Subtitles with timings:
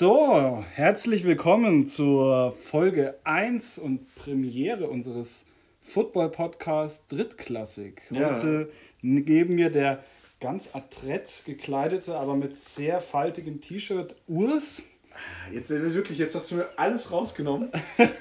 [0.00, 5.44] So, herzlich willkommen zur Folge 1 und Premiere unseres
[5.82, 8.04] Football-Podcasts Drittklassik.
[8.10, 8.32] Ja.
[8.32, 8.70] Heute
[9.02, 10.02] neben mir der
[10.40, 14.84] ganz adrett gekleidete, aber mit sehr faltigem T-Shirt Urs.
[15.52, 17.70] Jetzt äh, wirklich, jetzt hast du mir alles rausgenommen.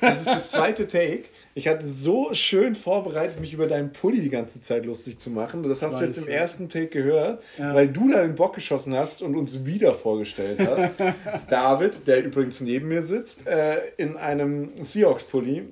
[0.02, 1.30] Das ist das zweite Take.
[1.60, 5.62] Ich hatte so schön vorbereitet, mich über deinen Pulli die ganze Zeit lustig zu machen.
[5.64, 6.36] Das hast du jetzt im ja.
[6.36, 7.76] ersten Take gehört, Ja.
[7.76, 10.92] weil du da den Bock geschossen hast und uns wieder vorgestellt hast.
[11.50, 15.64] David, der übrigens neben mir sitzt, äh, in einem Seahawks-Pulli.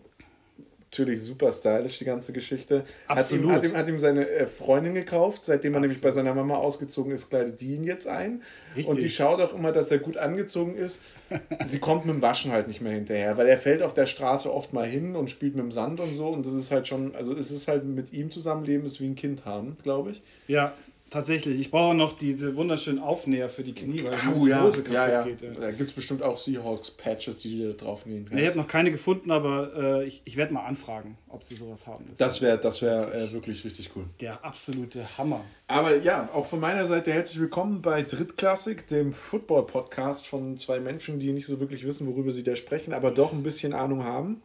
[0.97, 2.83] Natürlich super stylisch, die ganze Geschichte.
[3.05, 3.51] Absolut.
[3.51, 5.45] Hat ihm, hat ihm, hat ihm seine äh, Freundin gekauft.
[5.45, 8.41] Seitdem er nämlich bei seiner Mama ausgezogen ist, kleidet die ihn jetzt ein.
[8.75, 8.87] Richtig.
[8.87, 11.03] Und die schaut auch immer, dass er gut angezogen ist.
[11.65, 14.51] Sie kommt mit dem Waschen halt nicht mehr hinterher, weil er fällt auf der Straße
[14.51, 16.29] oft mal hin und spielt mit dem Sand und so.
[16.29, 19.15] Und das ist halt schon, also es ist halt mit ihm zusammenleben, ist wie ein
[19.15, 20.23] Kind haben, glaube ich.
[20.47, 20.73] Ja,
[21.09, 21.59] tatsächlich.
[21.59, 24.93] Ich brauche noch diese wunderschönen Aufnäher für die Knie, weil Oh die ja, Hose kaputt
[24.93, 25.23] ja, ja.
[25.23, 25.41] geht.
[25.41, 25.49] Ja.
[25.53, 28.39] Da gibt es bestimmt auch Seahawks-Patches, die du da drauf Nee, kannst.
[28.41, 31.87] ich habe noch keine gefunden, aber äh, ich, ich werde mal anfragen, ob sie sowas
[31.87, 32.05] haben.
[32.17, 34.05] das wäre das wär, äh, wirklich richtig cool.
[34.21, 35.41] der absolute Hammer.
[35.67, 41.19] Aber ja, auch von meiner Seite herzlich willkommen bei Drittklassik, dem Football-Podcast von zwei Menschen,
[41.19, 44.41] die nicht so wirklich wissen, worüber sie da sprechen, aber doch ein bisschen Ahnung haben.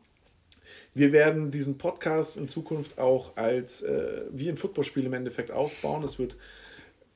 [0.95, 6.03] Wir werden diesen Podcast in Zukunft auch als äh, wie ein Footballspiel im Endeffekt aufbauen.
[6.03, 6.37] Es wird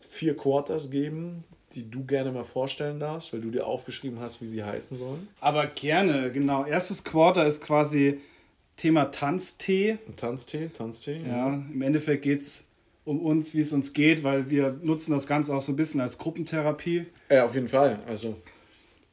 [0.00, 4.46] vier Quarters geben, die du gerne mal vorstellen darfst, weil du dir aufgeschrieben hast, wie
[4.46, 5.28] sie heißen sollen.
[5.40, 6.64] Aber gerne, genau.
[6.64, 8.20] Erstes Quarter ist quasi
[8.76, 9.98] Thema Tanztee.
[10.16, 11.20] Tanztee, Tanztee.
[11.26, 12.64] Ja, im Endeffekt geht es
[13.04, 16.00] um uns, wie es uns geht, weil wir nutzen das Ganze auch so ein bisschen
[16.00, 17.06] als Gruppentherapie.
[17.30, 17.98] Ja, auf jeden Fall.
[18.06, 18.34] Also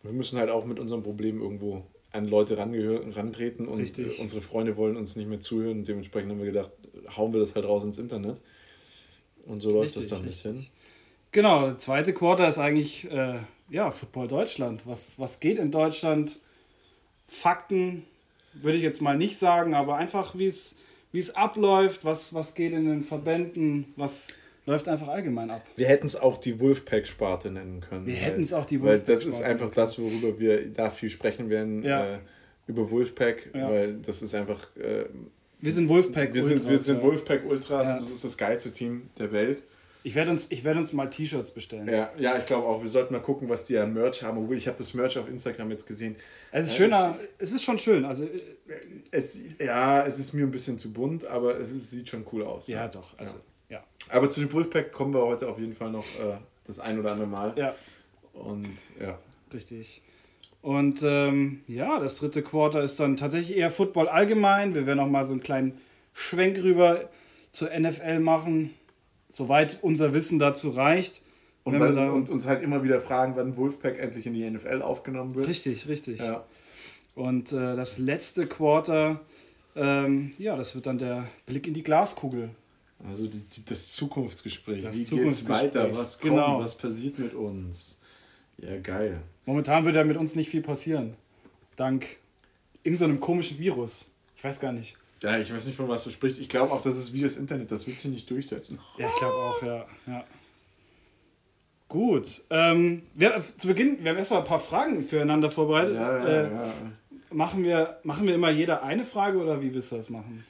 [0.03, 1.83] wir müssen halt auch mit unserem Problem irgendwo
[2.13, 4.19] an Leute rantreten und Richtig.
[4.19, 6.71] äh, unsere Freunde wollen uns nicht mehr zuhören und dementsprechend haben wir gedacht,
[7.17, 8.39] hauen wir das halt raus ins Internet.
[9.45, 10.67] Und so läuft das Richtig, dann ein bisschen.
[11.31, 13.39] Genau, der zweite Quarter ist eigentlich äh,
[13.69, 14.85] ja, Football Deutschland.
[14.85, 16.39] Was, was geht in Deutschland?
[17.27, 18.05] Fakten
[18.53, 20.77] würde ich jetzt mal nicht sagen, aber einfach wie es
[21.13, 24.33] wie es abläuft, was, was geht in den Verbänden, was
[24.65, 25.65] läuft einfach allgemein ab.
[25.75, 28.05] Wir hätten es auch die Wolfpack-Sparte nennen können.
[28.05, 31.09] Wir hätten es auch die Weil das ist Wolfpack-Sparte einfach das, worüber wir da viel
[31.09, 31.83] sprechen werden.
[31.83, 32.15] Ja.
[32.15, 32.19] Äh,
[32.67, 33.69] über Wolfpack, Ja.
[33.69, 34.73] weil das ist einfach.
[34.77, 35.05] Äh,
[35.59, 36.33] Wir sind Wolfpack.
[36.33, 37.03] wir, sind, wir Ultras, sind ja.
[37.03, 37.95] Wolfpack Ultras, Ja.
[37.99, 39.63] das ist das geilste Team der Welt.
[40.05, 41.87] Ich werde uns, ich werde uns mal T-Shirts bestellen.
[41.87, 44.37] Ja, ja ich glaube auch, wir sollten mal gucken, was die an Merch haben.
[44.37, 46.17] Obwohl, ich habe das Merch auf Instagram jetzt gesehen.
[46.51, 48.03] Es ist schöner, es ist schon schön.
[48.03, 48.29] Also, äh,
[49.11, 52.43] Es, ja, es ist mir ein bisschen zu bunt, aber es ist, sieht schon cool
[52.43, 52.67] aus.
[52.67, 53.17] ja, doch.
[53.17, 53.37] Also,
[53.69, 53.83] ja.
[54.09, 57.11] Aber zu dem Wolfpack kommen wir heute auf jeden Fall noch äh, das ein oder
[57.11, 57.53] andere Mal.
[57.57, 57.73] Ja,
[58.33, 58.67] Und
[58.99, 59.17] ja.
[59.53, 60.01] richtig.
[60.61, 64.75] Und ähm, ja, das dritte Quarter ist dann tatsächlich eher Football allgemein.
[64.75, 65.81] Wir werden auch mal so einen kleinen
[66.13, 67.09] Schwenk rüber
[67.51, 68.73] zur NFL machen,
[69.27, 71.21] soweit unser Wissen dazu reicht.
[71.65, 74.81] Und, wann, da- und uns halt immer wieder fragen, wann Wolfpack endlich in die NFL
[74.81, 75.47] aufgenommen wird.
[75.47, 76.19] Richtig, richtig.
[76.19, 76.45] Ja.
[77.15, 79.21] Und äh, das letzte Quarter,
[79.75, 82.49] ähm, ja, das wird dann der Blick in die Glaskugel.
[83.07, 84.83] Also die, die, das Zukunftsgespräch.
[84.83, 85.75] Das Wie geht's Zukunftsgespräch.
[85.75, 85.97] weiter?
[85.97, 86.33] Was kommt?
[86.33, 86.59] Genau.
[86.59, 87.99] Was passiert mit uns?
[88.57, 89.21] Ja, geil.
[89.45, 91.15] Momentan wird ja mit uns nicht viel passieren.
[91.75, 92.19] Dank
[92.83, 94.11] irgendeinem komischen Virus.
[94.35, 94.97] Ich weiß gar nicht.
[95.21, 96.41] Ja, ich weiß nicht, von was du sprichst.
[96.41, 97.71] Ich glaube auch, das ist wie das Internet.
[97.71, 98.77] Das wird sich nicht durchsetzen.
[98.97, 99.85] Ja, ich glaube auch, ja.
[100.07, 100.23] ja.
[101.87, 102.41] Gut.
[102.49, 105.95] Ähm, wir, zu Beginn, wir haben erstmal ein paar Fragen füreinander vorbereitet.
[105.95, 106.73] Ja, ja, äh, ja.
[107.31, 110.43] Machen, wir, machen wir immer jeder eine Frage oder wie willst du das machen?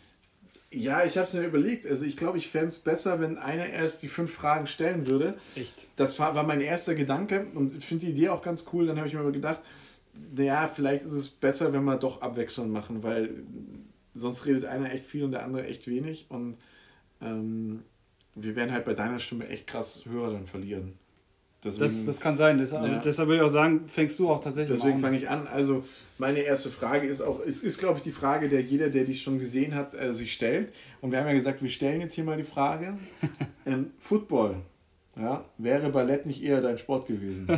[0.73, 1.85] Ja, ich habe es mir überlegt.
[1.85, 5.35] Also ich glaube, ich fände es besser, wenn einer erst die fünf Fragen stellen würde.
[5.55, 5.87] Echt?
[5.95, 8.87] Das war, war mein erster Gedanke und ich finde die Idee auch ganz cool.
[8.87, 9.59] Dann habe ich mir aber gedacht,
[10.35, 13.29] naja, vielleicht ist es besser, wenn wir doch abwechselnd machen, weil
[14.15, 16.57] sonst redet einer echt viel und der andere echt wenig und
[17.21, 17.83] ähm,
[18.35, 20.93] wir werden halt bei deiner Stimme echt krass Hörer dann verlieren.
[21.63, 22.57] Deswegen, Das, das kann sein.
[22.57, 22.99] Deshalb, Ja.
[22.99, 25.01] deshalb würde ich auch sagen, fängst du auch tatsächlich deswegen an.
[25.01, 25.47] fange ich an.
[25.47, 25.83] Also
[26.17, 29.21] meine erste Frage ist auch, es ist glaube ich die Frage, der jeder, der dich
[29.21, 30.73] schon gesehen hat, äh, sich stellt.
[31.01, 32.97] Und wir haben ja gesagt, wir stellen jetzt hier mal die Frage.
[33.65, 34.55] ähm, Football.
[35.15, 37.47] Ja, wäre Ballett nicht eher dein Sport gewesen?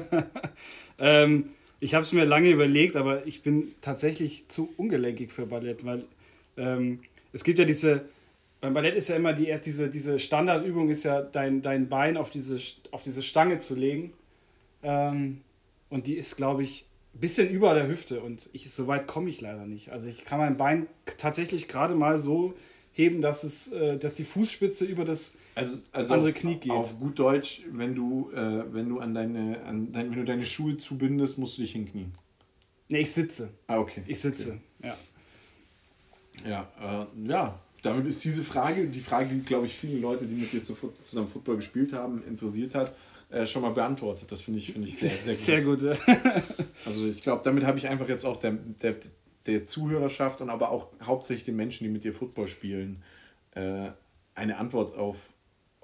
[1.00, 1.50] Ähm,
[1.82, 6.06] ich habe es mir lange überlegt, aber ich bin tatsächlich zu ungelenkig für Ballett, weil
[6.58, 7.00] ähm,
[7.34, 8.06] es gibt ja diese,
[8.66, 12.32] beim Ballett ist ja immer die, diese, diese Standardübung ist ja dein, dein Bein auf
[12.32, 12.58] diese,
[12.90, 14.14] auf diese Stange zu legen.
[14.82, 15.42] Ähm,
[15.90, 19.30] und die ist, glaube ich, ein bisschen über der Hüfte und ich, so weit komme
[19.30, 19.92] ich leider nicht.
[19.92, 22.56] Also ich kann mein Bein tatsächlich gerade mal so
[22.92, 26.72] heben, dass, es, äh, dass die Fußspitze über das Also, also Andere auf, Knie geht.
[26.72, 30.44] auf gut Deutsch, wenn du, äh, wenn du an deine, an dein, wenn du deine
[30.44, 32.14] Schuhe zubindest, musst du dich hinknien.
[32.90, 33.52] Ne, ich sitze.
[33.68, 34.02] Ah, okay.
[34.08, 34.98] Ich sitze, ja.
[36.40, 36.50] Okay.
[36.50, 37.60] Ja, äh, ja.
[37.86, 41.28] Damit ist diese Frage, die Frage, die, glaube ich, viele Leute, die mit dir zusammen
[41.28, 42.96] Football gespielt haben, interessiert hat,
[43.30, 44.32] äh, schon mal beantwortet.
[44.32, 45.80] Das finde ich, finde ich sehr, sehr gut.
[45.82, 46.08] Sehr gut.
[46.08, 46.44] ja.
[46.86, 48.96] Also ich glaube, damit habe ich einfach jetzt auch der, der,
[49.46, 53.04] der Zuhörerschaft und aber auch hauptsächlich den Menschen, die mit dir Football spielen,
[53.52, 53.90] äh,
[54.34, 55.18] eine Antwort auf,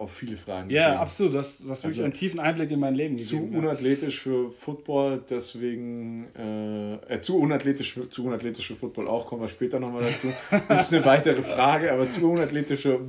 [0.01, 0.69] auf viele Fragen.
[0.69, 1.01] Ja, gegeben.
[1.01, 1.35] absolut.
[1.35, 3.51] Hast, du hast wirklich also, einen tiefen Einblick in mein Leben gegeben.
[3.51, 9.27] Zu unathletisch für Football, deswegen äh, äh, zu, unathletisch für, zu unathletisch für Football auch,
[9.27, 10.27] kommen wir später nochmal dazu.
[10.67, 12.99] Das ist eine weitere Frage, aber zu unathletisch für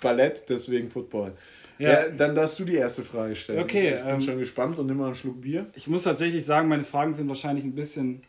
[0.00, 1.32] Ballett, deswegen Football.
[1.78, 1.90] Ja.
[1.90, 2.08] ja.
[2.10, 3.62] dann darfst du die erste Frage stellen.
[3.62, 3.94] Okay.
[3.94, 5.66] Ich bin ähm, schon gespannt und nimm mal einen Schluck Bier.
[5.74, 8.22] Ich muss tatsächlich sagen, meine Fragen sind wahrscheinlich ein bisschen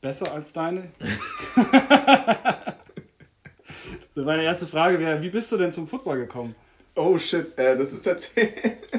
[0.00, 0.88] besser als deine.
[4.14, 6.54] so, meine erste Frage wäre, wie bist du denn zum Football gekommen?
[6.94, 8.54] Oh shit, äh, das ist tatsächlich.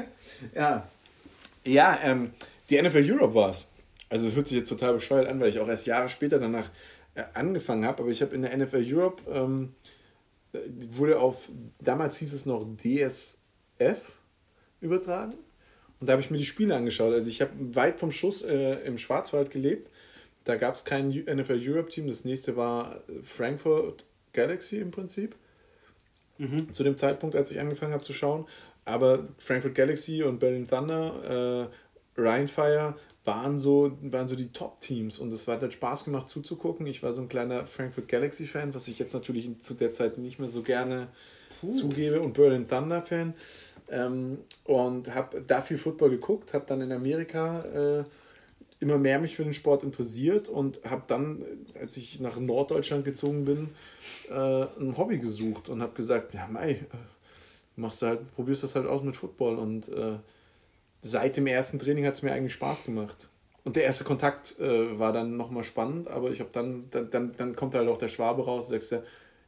[0.56, 0.88] ja.
[1.66, 2.32] Ja, ähm,
[2.70, 3.70] die NFL Europe war es.
[4.10, 6.70] Also es hört sich jetzt total bescheuert an, weil ich auch erst Jahre später danach
[7.16, 9.74] äh, angefangen habe, aber ich habe in der NFL Europe ähm,
[10.54, 10.60] äh,
[10.90, 11.50] wurde auf,
[11.80, 13.42] damals hieß es noch DS,
[13.78, 14.14] F
[14.82, 15.36] übertragen.
[16.00, 17.14] Und da habe ich mir die Spiele angeschaut.
[17.14, 19.90] Also ich habe weit vom Schuss äh, im Schwarzwald gelebt.
[20.44, 22.08] Da gab es kein NFL Europe Team.
[22.08, 25.36] Das nächste war Frankfurt Galaxy im Prinzip.
[26.38, 26.74] Mhm.
[26.74, 28.46] Zu dem Zeitpunkt, als ich angefangen habe zu schauen.
[28.86, 31.70] Aber Frankfurt Galaxy und Berlin Thunder,
[32.18, 32.96] äh, Rheinfire
[33.26, 36.86] waren so, waren so die Top-Teams und es hat halt Spaß gemacht zuzugucken.
[36.86, 40.40] Ich war so ein kleiner Frankfurt Galaxy-Fan, was ich jetzt natürlich zu der Zeit nicht
[40.40, 41.08] mehr so gerne
[41.64, 41.72] uh.
[41.72, 43.34] zugebe und Berlin Thunder-Fan.
[43.90, 48.04] Ähm, und habe da viel Football geguckt, habe dann in Amerika äh,
[48.84, 51.44] immer mehr mich für den Sport interessiert und habe dann,
[51.80, 53.70] als ich nach Norddeutschland gezogen bin,
[54.30, 56.78] äh, ein Hobby gesucht und habe gesagt, ja mei, äh,
[57.76, 60.18] machst du halt, probierst das halt aus mit Football und äh,
[61.02, 63.30] seit dem ersten Training hat es mir eigentlich Spaß gemacht.
[63.64, 67.34] Und der erste Kontakt äh, war dann nochmal spannend, aber ich habe dann, dann, dann,
[67.38, 69.04] dann kommt halt auch der Schwabe raus, sagst du,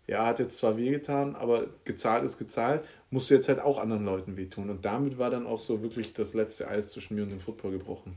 [0.07, 4.05] ja, hat jetzt zwar wehgetan, aber gezahlt ist gezahlt, musst du jetzt halt auch anderen
[4.05, 4.69] Leuten wehtun.
[4.69, 7.71] Und damit war dann auch so wirklich das letzte Eis zwischen mir und dem Football
[7.71, 8.15] gebrochen.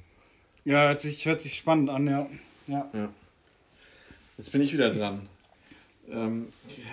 [0.69, 2.29] Ja, hört sich, hört sich spannend an, ja.
[2.67, 2.91] ja.
[2.93, 3.09] ja.
[4.37, 5.27] Jetzt bin ich wieder dran.
[6.11, 6.49] Ähm,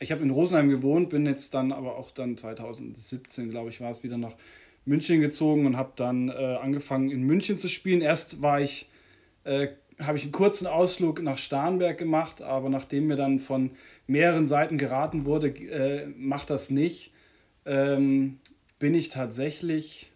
[0.00, 3.90] ich habe in Rosenheim gewohnt, bin jetzt dann aber auch dann 2017, glaube ich, war
[3.90, 4.34] es wieder nach
[4.86, 8.00] München gezogen und habe dann äh, angefangen in München zu spielen.
[8.00, 8.88] Erst war ich,
[9.44, 9.68] äh,
[10.00, 13.72] habe ich einen kurzen Ausflug nach Starnberg gemacht, aber nachdem mir dann von
[14.06, 17.12] mehreren Seiten geraten wurde, äh, mach das nicht,
[17.66, 18.38] ähm,
[18.78, 20.10] bin ich tatsächlich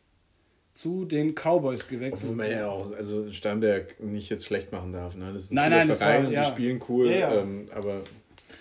[0.73, 2.33] zu den Cowboys gewechselt.
[2.33, 5.15] Obwohl man ja auch also Starnberg nicht jetzt schlecht machen darf.
[5.15, 5.31] Ne?
[5.33, 6.41] Das ist ein nein, nein, Verein war, ja.
[6.41, 7.41] die spielen cool, ja, ja.
[7.43, 8.01] Ähm, aber...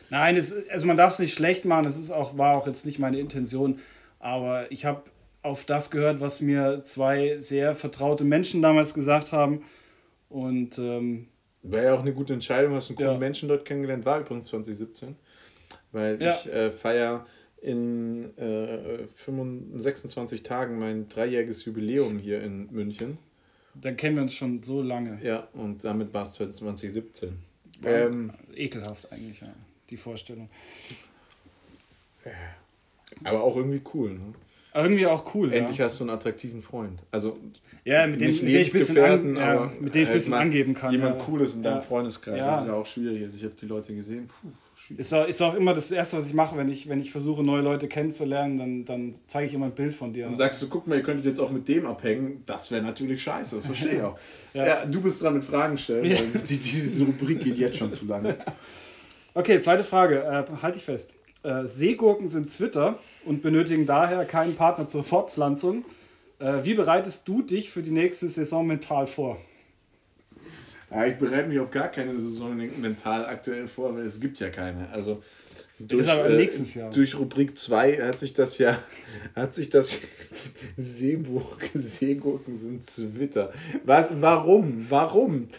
[0.10, 2.86] Nein, es, also man darf es nicht schlecht machen, das ist auch, war auch jetzt
[2.86, 3.80] nicht meine Intention,
[4.20, 5.04] aber ich habe
[5.42, 9.64] auf das gehört, was mir zwei sehr vertraute Menschen damals gesagt haben
[10.30, 10.78] und...
[10.80, 11.28] Ähm,
[11.66, 15.16] war ja auch eine gute Entscheidung, hast einen coolen Menschen dort kennengelernt, war übrigens 2017,
[15.94, 17.26] weil ich äh, feiere
[17.62, 23.18] in äh, 25, 26 Tagen mein dreijähriges Jubiläum hier in München.
[23.76, 25.20] Dann kennen wir uns schon so lange.
[25.24, 27.34] Ja, und damit war es 2017.
[27.86, 29.48] Ähm, ekelhaft eigentlich, ja,
[29.90, 30.50] die Vorstellung.
[33.24, 34.34] Aber auch irgendwie cool, ne?
[34.76, 35.86] Irgendwie auch cool, Endlich ja.
[35.86, 37.04] hast du einen attraktiven Freund.
[37.12, 37.38] Also
[37.86, 40.34] ja, mit dem, mit dem ich ein bisschen, an, ja, mit dem ich ein bisschen
[40.34, 40.92] angeben kann.
[40.92, 41.24] Jemand ja.
[41.24, 42.40] Cooles in deinem Freundeskreis.
[42.40, 43.24] Das ist ja auch schwierig.
[43.24, 44.28] Also ich habe die Leute gesehen.
[44.28, 44.50] Puh.
[44.98, 47.42] Ist auch, ist auch immer das Erste, was ich mache, wenn ich, wenn ich versuche,
[47.42, 50.26] neue Leute kennenzulernen, dann, dann zeige ich immer ein Bild von dir.
[50.26, 52.44] Dann sagst du, guck mal, ihr könntet jetzt auch mit dem abhängen.
[52.46, 54.18] Das wäre natürlich scheiße, verstehe ich auch.
[54.54, 54.66] ja.
[54.66, 54.86] ja.
[54.86, 56.06] du bist dran mit Fragen stellen.
[56.06, 56.18] Ja.
[56.18, 58.36] Die, diese Rubrik geht jetzt schon zu lange.
[59.36, 60.24] Okay, zweite Frage.
[60.24, 61.16] Äh, halte ich fest.
[61.44, 65.84] Äh, Seegurken sind Zwitter und benötigen daher keinen Partner zur Fortpflanzung.
[66.40, 69.38] Äh, wie bereitest du dich für die nächste Saison mental vor?
[70.92, 74.50] Ja, ich bereite mich auf gar keine Saison mental aktuell vor, weil es gibt ja
[74.50, 74.88] keine.
[74.92, 75.22] Also
[75.80, 78.78] durch, äh, durch Rubrik 2 hat sich das ja,
[79.36, 80.02] hat sich das
[80.78, 83.52] Seegurken, Seegurken sind Twitter.
[83.84, 84.86] Was, warum?
[84.90, 85.50] Warum?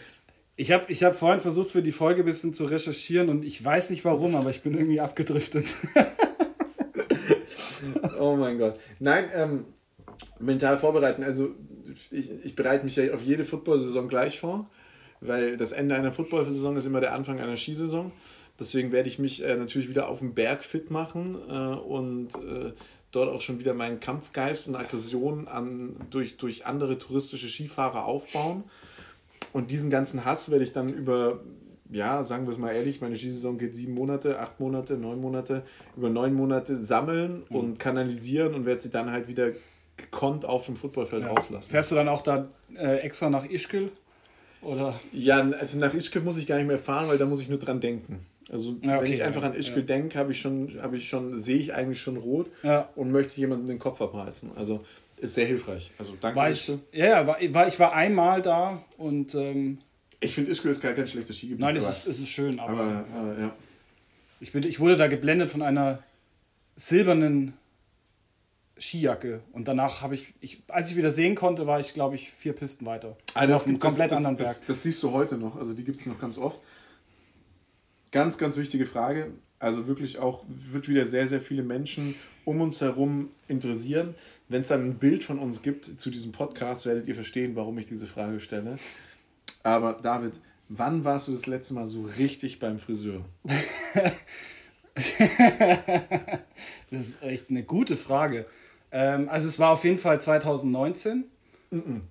[0.57, 3.63] Ich habe ich hab vorhin versucht, für die Folge ein bisschen zu recherchieren und ich
[3.63, 5.75] weiß nicht warum, aber ich bin irgendwie abgedriftet.
[8.19, 8.79] Oh mein Gott.
[8.99, 9.65] Nein, ähm,
[10.39, 11.23] mental vorbereiten.
[11.23, 11.49] Also
[12.11, 14.69] ich, ich bereite mich ja auf jede Football-Saison gleich vor,
[15.21, 18.11] weil das Ende einer Football-Saison ist immer der Anfang einer Skisaison.
[18.59, 22.71] Deswegen werde ich mich äh, natürlich wieder auf dem Berg fit machen äh, und äh,
[23.11, 28.63] dort auch schon wieder meinen Kampfgeist und Aggression an, durch, durch andere touristische Skifahrer aufbauen.
[29.55, 31.39] Und diesen ganzen Hass werde ich dann über,
[31.89, 35.63] ja, sagen wir es mal ehrlich, meine Skisaison geht sieben Monate, acht Monate, neun Monate,
[35.95, 37.55] über neun Monate sammeln mhm.
[37.55, 39.51] und kanalisieren und werde sie dann halt wieder
[39.95, 41.29] gekonnt auf dem Footballfeld ja.
[41.29, 41.71] rauslassen.
[41.71, 43.91] Fährst du dann auch da äh, extra nach Ischgl?
[44.61, 44.99] Oder?
[45.13, 47.57] Ja, also nach Ischgl muss ich gar nicht mehr fahren, weil da muss ich nur
[47.57, 48.25] dran denken.
[48.49, 51.37] Also ja, okay, wenn ich einfach an Ischgl denke, habe ich schon, habe ich schon,
[51.37, 52.51] sehe ich eigentlich schon rot
[52.97, 54.51] und möchte jemanden den Kopf abreißen.
[54.57, 54.81] Also
[55.17, 55.91] ist sehr hilfreich.
[55.97, 59.79] Also danke war ich, Ja, ja, war, war, ich war einmal da und ähm,
[60.19, 61.59] ich finde Ischgl ist gar kein schlechtes Skigebiet.
[61.59, 63.55] Nein, es ist, es ist schön, aber, aber, aber ja.
[64.39, 66.03] ich, bin, ich wurde da geblendet von einer
[66.75, 67.53] silbernen
[68.77, 72.31] Skijacke und danach habe ich, ich, als ich wieder sehen konnte, war ich glaube ich
[72.31, 73.17] vier Pisten weiter.
[73.33, 74.47] Also auf einem komplett das, anderen Berg.
[74.47, 76.59] Das, das, siehst du heute noch, also die gibt es noch ganz oft.
[78.11, 79.31] Ganz, ganz wichtige Frage.
[79.59, 84.15] Also wirklich auch, wird wieder sehr, sehr viele Menschen um uns herum interessieren.
[84.47, 87.77] Wenn es dann ein Bild von uns gibt zu diesem Podcast, werdet ihr verstehen, warum
[87.79, 88.77] ich diese Frage stelle.
[89.63, 90.33] Aber David,
[90.69, 93.25] wann warst du das letzte Mal so richtig beim Friseur?
[96.91, 98.45] das ist echt eine gute Frage.
[98.91, 101.25] Ähm, also es war auf jeden Fall 2019.
[101.71, 102.01] Mm -mm.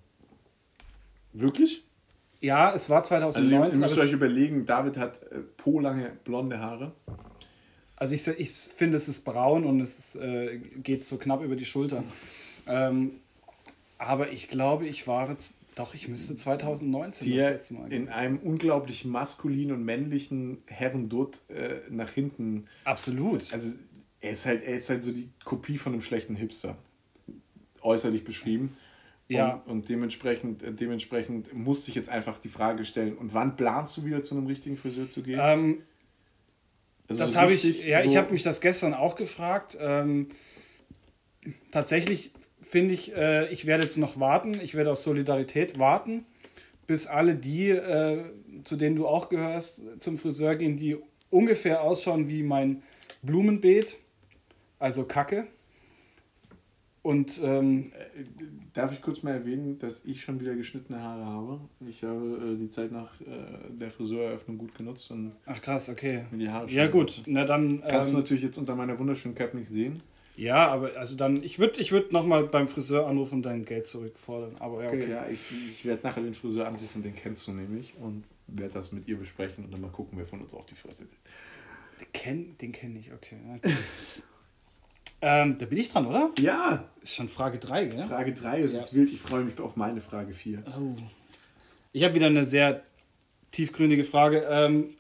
[1.33, 1.85] Wirklich?
[2.41, 3.55] Ja, es war 2019.
[3.55, 6.93] Also ihr müsst euch überlegen, David hat äh, po-lange blonde Haare.
[7.97, 11.65] Also ich, ich finde, es ist braun und es äh, geht so knapp über die
[11.65, 12.03] Schulter.
[12.67, 13.13] Ähm,
[13.99, 18.09] aber ich glaube, ich war jetzt, doch, ich müsste 2019 Die das letzte Mal in
[18.09, 22.67] einem unglaublich maskulinen und männlichen Herrendutt äh, nach hinten.
[22.85, 23.53] Absolut.
[23.53, 23.79] Also
[24.21, 26.77] er ist, halt, er ist halt so die Kopie von einem schlechten Hipster.
[27.83, 28.77] Äußerlich beschrieben.
[29.29, 29.55] Ja.
[29.67, 33.97] Und, und, dementsprechend, äh, dementsprechend musste ich jetzt einfach die Frage stellen, und wann planst
[33.97, 35.39] du wieder zu einem richtigen Friseur zu gehen?
[35.43, 35.83] Ähm,
[37.09, 39.77] also das habe ich, ja, so ich habe mich das gestern auch gefragt.
[39.81, 40.29] Ähm,
[41.71, 42.33] tatsächlich
[42.63, 46.25] finde ich, äh, ich werde jetzt noch warten, ich werde aus Solidarität warten,
[46.87, 48.25] bis alle die, äh,
[48.65, 50.97] zu denen du auch gehörst, zum Friseur gehen, die
[51.31, 52.83] ungefähr ausschauen wie mein
[53.23, 53.97] Blumenbeet,
[54.79, 55.47] also Kacke.
[57.05, 58.25] Und ähm, äh,
[58.73, 61.61] darf ich kurz mal erwähnen, dass ich schon wieder geschnittene Haare habe.
[61.87, 63.25] Ich habe äh, die Zeit nach äh,
[63.79, 66.25] der Friseureröffnung gut genutzt und ach krass, okay.
[66.31, 69.35] Mir die Haare ja gut, na dann kannst ähm, du natürlich jetzt unter meiner wunderschönen
[69.35, 70.03] Cap nicht sehen.
[70.35, 73.67] Ja, aber also dann ich würde ich würde noch mal beim Friseur anrufen und dein
[73.67, 74.55] Geld zurückfordern.
[74.61, 75.03] Aber ja, okay.
[75.03, 75.41] okay ja, ich,
[75.73, 79.19] ich werde nachher den Friseur anrufen, den kennst du nämlich und werde das mit ihr
[79.19, 81.19] besprechen und dann mal gucken, wer von uns auf die Fresse geht.
[82.01, 83.37] Den kenne den kenn ich, okay.
[85.27, 86.31] Ähm, da bin ich dran, oder?
[86.39, 86.85] Ja.
[87.01, 88.07] Ist schon Frage 3, gell?
[88.07, 88.79] Frage 3, es ja.
[88.79, 89.11] ist wild.
[89.11, 90.63] Ich freue mich auf meine Frage 4.
[90.67, 90.97] Oh.
[91.95, 92.83] Ich habe wieder eine sehr
[93.51, 94.47] tiefgründige Frage.
[94.51, 94.91] Ähm,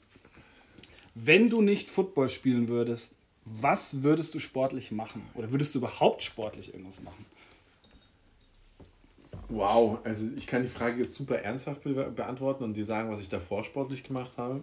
[1.15, 5.21] wenn du nicht Football spielen würdest, was würdest du sportlich machen?
[5.35, 7.27] Oder würdest du überhaupt sportlich irgendwas machen?
[9.51, 13.21] Wow, also ich kann die Frage jetzt super ernsthaft be beantworten und dir sagen, was
[13.21, 14.63] ich davor sportlich gemacht habe.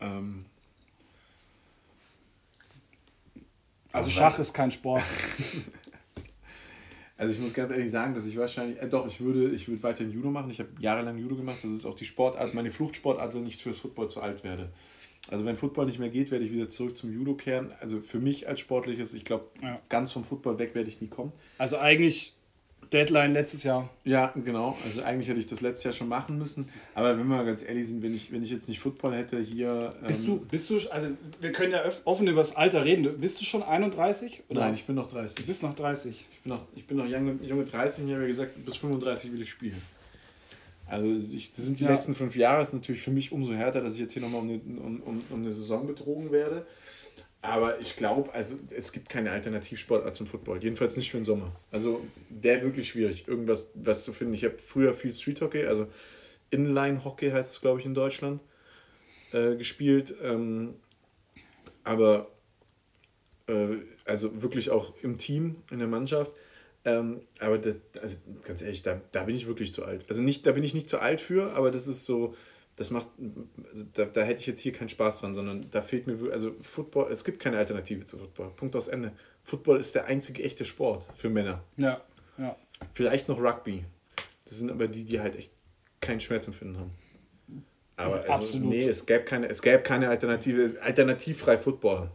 [0.00, 0.44] Ähm,
[3.92, 5.02] Also Schach ist kein Sport.
[7.16, 9.82] also ich muss ganz ehrlich sagen, dass ich wahrscheinlich, äh, doch, ich würde, ich würde
[9.82, 10.50] weiterhin Judo machen.
[10.50, 11.58] Ich habe jahrelang Judo gemacht.
[11.62, 14.70] Das ist auch die Sportart, meine Fluchtsportart, wenn ich fürs Football zu alt werde.
[15.30, 17.72] Also wenn Football nicht mehr geht, werde ich wieder zurück zum Judo kehren.
[17.80, 19.78] Also für mich als Sportliches, ich glaube, ja.
[19.88, 21.32] ganz vom Football weg werde ich nie kommen.
[21.58, 22.34] Also eigentlich
[22.92, 23.88] Deadline letztes Jahr.
[24.04, 24.76] Ja, genau.
[24.84, 26.68] Also eigentlich hätte ich das letztes Jahr schon machen müssen.
[26.94, 29.40] Aber wenn wir mal ganz ehrlich sind, wenn ich, wenn ich jetzt nicht Football hätte
[29.40, 29.94] hier.
[30.00, 31.08] Ähm bist du, bist du, also
[31.40, 33.20] wir können ja offen über das Alter reden.
[33.20, 34.44] Bist du schon 31?
[34.48, 34.60] Oder?
[34.60, 35.36] Nein, ich bin noch 30.
[35.36, 36.26] Du bist noch 30.
[36.30, 38.76] Ich bin noch, ich bin noch junge, junge 30 und ich habe ja gesagt, bis
[38.76, 39.80] 35 will ich spielen.
[40.86, 41.90] Also ich, das sind die ja.
[41.90, 44.50] letzten fünf Jahre, ist natürlich für mich umso härter, dass ich jetzt hier nochmal um,
[44.50, 46.66] um, um, um eine Saison betrogen werde.
[47.40, 50.62] Aber ich glaube, also es gibt keine Alternativsportart zum Football.
[50.62, 51.54] Jedenfalls nicht für den Sommer.
[51.70, 54.34] Also wäre wirklich schwierig, irgendwas was zu finden.
[54.34, 55.86] Ich habe früher viel Street Hockey, also
[56.50, 58.40] Inline Hockey heißt es, glaube ich, in Deutschland,
[59.32, 60.14] äh, gespielt.
[60.22, 60.74] Ähm,
[61.84, 62.30] aber
[63.46, 66.32] äh, also wirklich auch im Team, in der Mannschaft.
[66.84, 70.04] Ähm, aber das, also ganz ehrlich, da, da bin ich wirklich zu alt.
[70.08, 72.34] Also nicht, da bin ich nicht zu alt für, aber das ist so,
[72.78, 73.08] das macht,
[73.94, 77.10] da, da hätte ich jetzt hier keinen Spaß dran, sondern da fehlt mir, also Football,
[77.10, 78.50] es gibt keine Alternative zu Football.
[78.50, 79.10] Punkt aus Ende.
[79.42, 81.64] Football ist der einzige echte Sport für Männer.
[81.76, 82.00] Ja,
[82.38, 82.54] ja.
[82.94, 83.84] Vielleicht noch Rugby.
[84.44, 85.50] Das sind aber die, die halt echt
[86.00, 86.92] keinen Schmerzempfinden haben.
[87.96, 88.68] Aber also, Absolut.
[88.68, 92.12] nee, es gäbe keine, es gäbe keine Alternative, alternativfrei Football.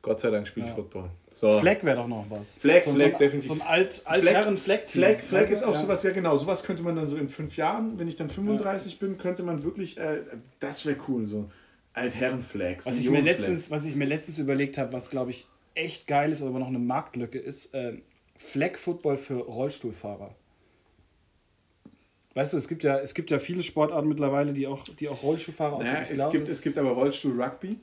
[0.00, 0.76] Gott sei Dank spiele ich Ja.
[0.76, 1.10] Football.
[1.38, 1.58] So.
[1.58, 2.56] Fleck wäre doch noch was.
[2.56, 3.48] Fleck, so, Fleck, so ein, definitiv.
[3.48, 5.80] So ein alt, altherren fleck Fleck, Fleck ist auch ja.
[5.80, 8.98] sowas, ja genau, sowas könnte man dann so in fünf Jahren, wenn ich dann 35
[8.98, 10.22] bin, könnte man wirklich, äh,
[10.60, 11.50] das wäre cool, so
[11.92, 12.86] Altherren-Flags.
[12.86, 16.32] Was ich, mir letztens, was ich mir letztens überlegt habe, was glaube ich echt geil
[16.32, 18.00] ist, oder aber noch eine Marktlücke ist, ähm,
[18.38, 20.34] Flag-Football für Rollstuhlfahrer.
[22.32, 25.22] Weißt du, es gibt ja, es gibt ja viele Sportarten mittlerweile, die auch, die auch
[25.22, 26.20] Rollstuhlfahrer Ja, ausüben.
[26.20, 27.78] Es, gibt, es gibt aber Rollstuhl-Rugby.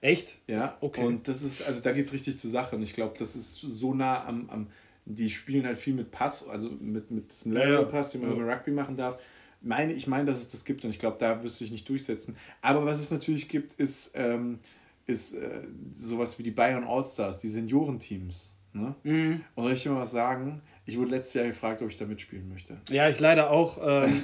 [0.00, 0.38] Echt?
[0.46, 1.04] Ja, Okay.
[1.04, 2.76] Und das ist, also da geht es richtig zur Sache.
[2.76, 4.66] Und ich glaube, das ist so nah am, am,
[5.04, 7.52] die spielen halt viel mit Pass, also mit, mit diesem.
[7.52, 9.18] Lateral-Pass, den man beim Rugby machen darf.
[9.62, 11.86] Meine, ich meine, dass es das gibt und ich glaube, da wirst du dich nicht
[11.88, 12.36] durchsetzen.
[12.62, 14.58] Aber was es natürlich gibt, ist, ähm,
[15.06, 18.52] ist äh, sowas wie die Bayern All-Stars, die Seniorenteams.
[18.72, 18.94] Ne?
[19.02, 19.44] Mhm.
[19.54, 20.62] Und soll ich dir mal was sagen?
[20.86, 22.78] Ich wurde letztes Jahr gefragt, ob ich da mitspielen möchte.
[22.88, 24.22] Ja, ich leider auch, ähm,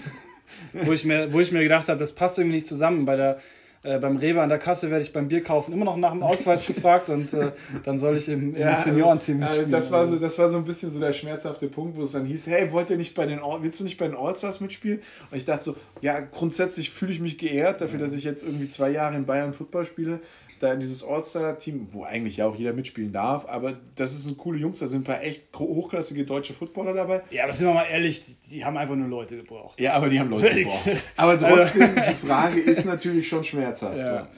[0.72, 3.04] wo, ich mir, wo ich mir gedacht habe, das passt irgendwie nicht zusammen.
[3.04, 3.38] Bei der,
[3.86, 6.22] äh, beim Rewe an der Kasse werde ich beim Bier kaufen immer noch nach dem
[6.22, 7.52] Ausweis gefragt und äh,
[7.84, 9.68] dann soll ich im, im Ja, Seniorenteam also, mitspielen.
[9.70, 12.12] äh, das, war so, das war so ein bisschen so der schmerzhafte Punkt, wo es
[12.12, 14.60] dann hieß, hey, wollt ihr nicht bei den All, willst du nicht bei den All-Stars
[14.60, 15.00] mitspielen?
[15.30, 18.68] Und ich dachte so, ja, grundsätzlich fühle ich mich geehrt dafür, dass ich jetzt irgendwie
[18.68, 20.20] zwei Jahre in Bayern Football spiele.
[20.58, 24.58] Da dieses All-Star-Team, wo eigentlich ja auch jeder mitspielen darf, aber das ist ein coole
[24.58, 27.22] Jungs, da sind ein paar echt hochklassige deutsche Footballer dabei.
[27.30, 29.78] Ja, aber sind wir mal ehrlich, die, die haben einfach nur Leute gebraucht.
[29.80, 30.90] Ja, aber die haben Leute gebraucht.
[31.16, 33.98] Aber trotzdem, die Frage ist natürlich schon schmerzhaft.
[33.98, 34.28] Ja, ja.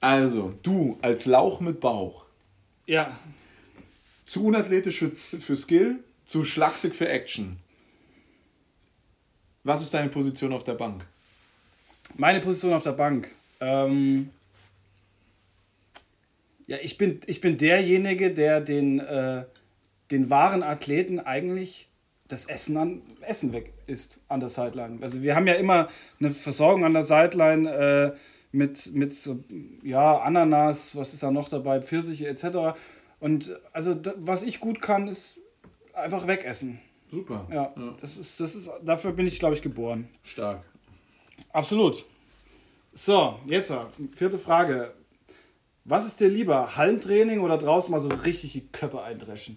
[0.00, 2.24] Also, du als Lauch mit Bauch,
[2.86, 3.16] Ja,
[4.26, 7.58] zu unathletisch für, für Skill, zu schlaksig für Action.
[9.64, 11.04] Was ist deine Position auf der Bank?
[12.16, 13.30] meine Position auf der Bank.
[13.60, 14.30] Ähm,
[16.72, 19.44] ja, ich bin, ich bin derjenige, der den, äh,
[20.10, 21.90] den wahren Athleten eigentlich
[22.28, 24.98] das Essen an Essen weg ist an der Sideline.
[25.02, 25.88] Also wir haben ja immer
[26.18, 28.16] eine Versorgung an der Sideline äh,
[28.52, 29.44] mit, mit so,
[29.82, 32.78] ja, Ananas, was ist da noch dabei, Pfirsiche etc.
[33.20, 35.40] Und also was ich gut kann, ist
[35.92, 36.80] einfach wegessen.
[37.10, 37.46] Super.
[37.52, 40.08] Ja, Das ist, das ist, dafür bin ich, glaube ich, geboren.
[40.22, 40.64] Stark.
[41.52, 42.06] Absolut.
[42.94, 43.70] So, jetzt
[44.14, 44.94] vierte Frage.
[45.84, 49.56] Was ist dir lieber, Hallentraining oder draußen mal so richtig die Köpfe eindreschen?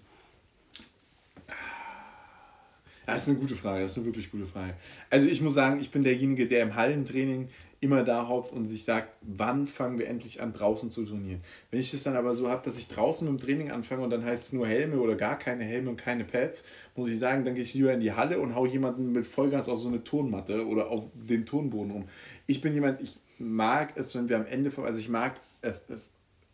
[3.06, 4.74] Das ist eine gute Frage, das ist eine wirklich gute Frage.
[5.10, 7.48] Also ich muss sagen, ich bin derjenige, der im Hallentraining
[7.80, 11.40] immer da hockt und sich sagt, wann fangen wir endlich an, draußen zu trainieren.
[11.70, 14.10] Wenn ich das dann aber so habe, dass ich draußen mit dem Training anfange und
[14.10, 16.64] dann heißt es nur Helme oder gar keine Helme und keine Pads,
[16.96, 19.68] muss ich sagen, dann gehe ich lieber in die Halle und hau jemanden mit Vollgas
[19.68, 22.08] auf so eine Turnmatte oder auf den Turnboden rum.
[22.48, 25.34] Ich bin jemand, ich mag es, wenn wir am Ende von, also ich mag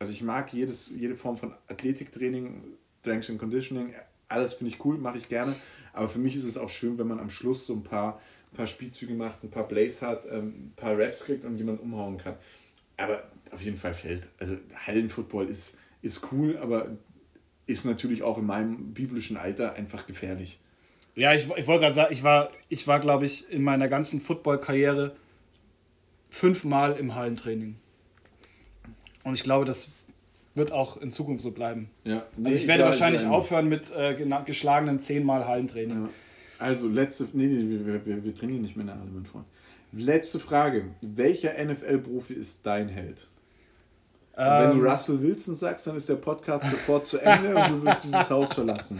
[0.03, 2.61] also ich mag jedes, jede Form von Athletiktraining,
[3.01, 3.95] Strength and Conditioning,
[4.29, 5.55] alles finde ich cool, mache ich gerne.
[5.93, 8.21] Aber für mich ist es auch schön, wenn man am Schluss so ein paar,
[8.53, 12.19] paar Spielzüge macht, ein paar Plays hat, ähm, ein paar Raps kriegt und jemand umhauen
[12.19, 12.35] kann.
[12.97, 14.29] Aber auf jeden Fall fällt.
[14.39, 16.97] Also Hallenfootball ist, ist cool, aber
[17.67, 20.59] ist natürlich auch in meinem biblischen Alter einfach gefährlich.
[21.15, 24.21] Ja, ich, ich wollte gerade sagen, ich war, ich war glaube ich, in meiner ganzen
[24.21, 25.15] Football-Karriere
[26.33, 27.77] fünfmal im Hallentraining.
[29.23, 29.89] Und ich glaube, das
[30.55, 31.91] wird auch in Zukunft so bleiben.
[32.05, 36.05] Ja, Also ich werde wahrscheinlich aufhören mit äh, geschlagenen zehnmal Hallentraining.
[36.05, 36.09] Ja.
[36.59, 39.45] Also letzte, nee, nee, wir, wir, wir trainieren nicht mehr in der Halle, mein Freund.
[39.93, 40.87] Letzte Frage.
[41.03, 43.29] Welcher NFL-Profi ist dein Held?
[44.35, 47.69] Und wenn Ähm, du Russell Wilson sagst, dann ist der Podcast sofort zu Ende und
[47.69, 48.99] du wirst dieses Haus verlassen.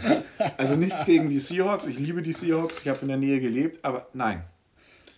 [0.57, 1.87] Also nichts gegen die Seahawks.
[1.87, 2.81] Ich liebe die Seahawks.
[2.81, 4.43] Ich habe in der Nähe gelebt, aber nein.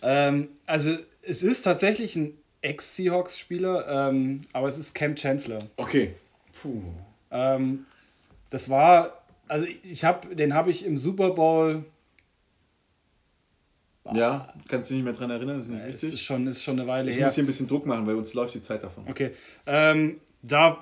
[0.00, 5.60] Ähm, also es ist tatsächlich ein Ex-Seahawks-Spieler, ähm, aber es ist Cam Chancellor.
[5.76, 6.14] Okay.
[6.60, 6.82] Puh.
[7.30, 7.86] Ähm,
[8.50, 11.84] das war, also ich habe, den habe ich im Super Bowl,
[14.14, 16.12] Ja, kannst du dich nicht mehr dran erinnern, das ist nicht wichtig.
[16.14, 17.26] ist schon, ist schon eine Weile Ich her.
[17.26, 19.04] muss hier ein bisschen Druck machen, weil uns läuft die Zeit davon.
[19.08, 19.32] Okay,
[19.66, 20.78] ähm, da,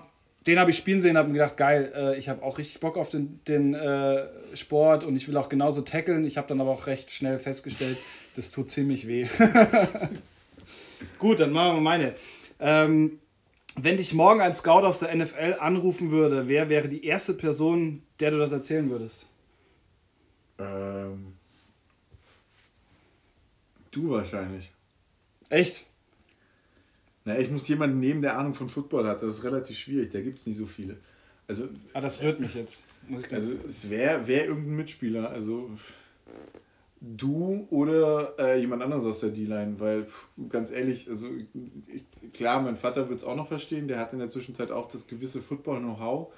[0.47, 2.97] den habe ich spielen sehen, habe mir gedacht, geil, äh, ich habe auch richtig Bock
[2.99, 6.25] auf den, den äh, Sport und ich will auch genauso tackeln.
[6.25, 7.97] Ich habe dann aber auch recht schnell festgestellt,
[8.37, 9.27] das tut ziemlich weh.
[11.19, 12.15] Gut, dann machen wir meine.
[12.61, 13.19] Ähm,
[13.77, 18.03] wenn dich morgen ein Scout aus der NFL anrufen würde, wer wäre die erste Person,
[18.21, 19.27] der du das erzählen würdest?
[20.59, 21.35] Ähm,
[23.91, 24.71] du wahrscheinlich.
[25.49, 25.87] Echt?
[27.25, 29.23] Na, ich muss jemanden nehmen, der Ahnung von Football hat.
[29.23, 30.11] Das ist relativ schwierig.
[30.11, 30.99] Da gibt es nicht so viele.
[31.49, 32.87] Also, Ah, das rührt mich jetzt.
[33.09, 35.31] Muss ich ganz also es wäre wär irgendein Mitspieler.
[35.31, 35.71] Also
[37.01, 39.79] du oder äh, jemand anderes aus der D-Line.
[39.79, 43.89] Weil, pff, ganz ehrlich, also ich, klar, mein Vater wird es auch noch verstehen.
[43.89, 46.33] Der hat in der Zwischenzeit auch das gewisse Football-Know-how.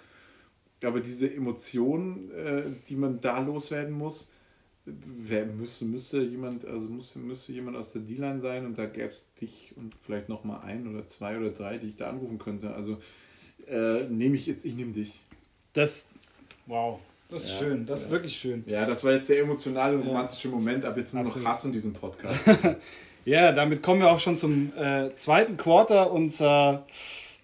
[0.82, 4.30] Aber diese Emotionen, äh, die man da loswerden muss,
[4.86, 9.08] wer müsste, müsste jemand, also müsste, müsste jemand aus der D-Line sein und da gäbe
[9.08, 12.38] es dich und vielleicht noch mal ein oder zwei oder drei, die ich da anrufen
[12.38, 12.72] könnte.
[12.72, 12.98] Also
[13.66, 15.22] äh, nehme ich jetzt, ich nehme dich.
[15.72, 16.10] Das,
[16.66, 18.06] wow, das ist ja, schön, das ja.
[18.06, 18.64] ist wirklich schön.
[18.66, 21.44] Ja, das war jetzt der emotionale und romantische Moment, ab jetzt nur Absolut.
[21.44, 22.38] noch Hass in diesem Podcast.
[23.24, 26.86] ja, damit kommen wir auch schon zum äh, zweiten Quarter unserer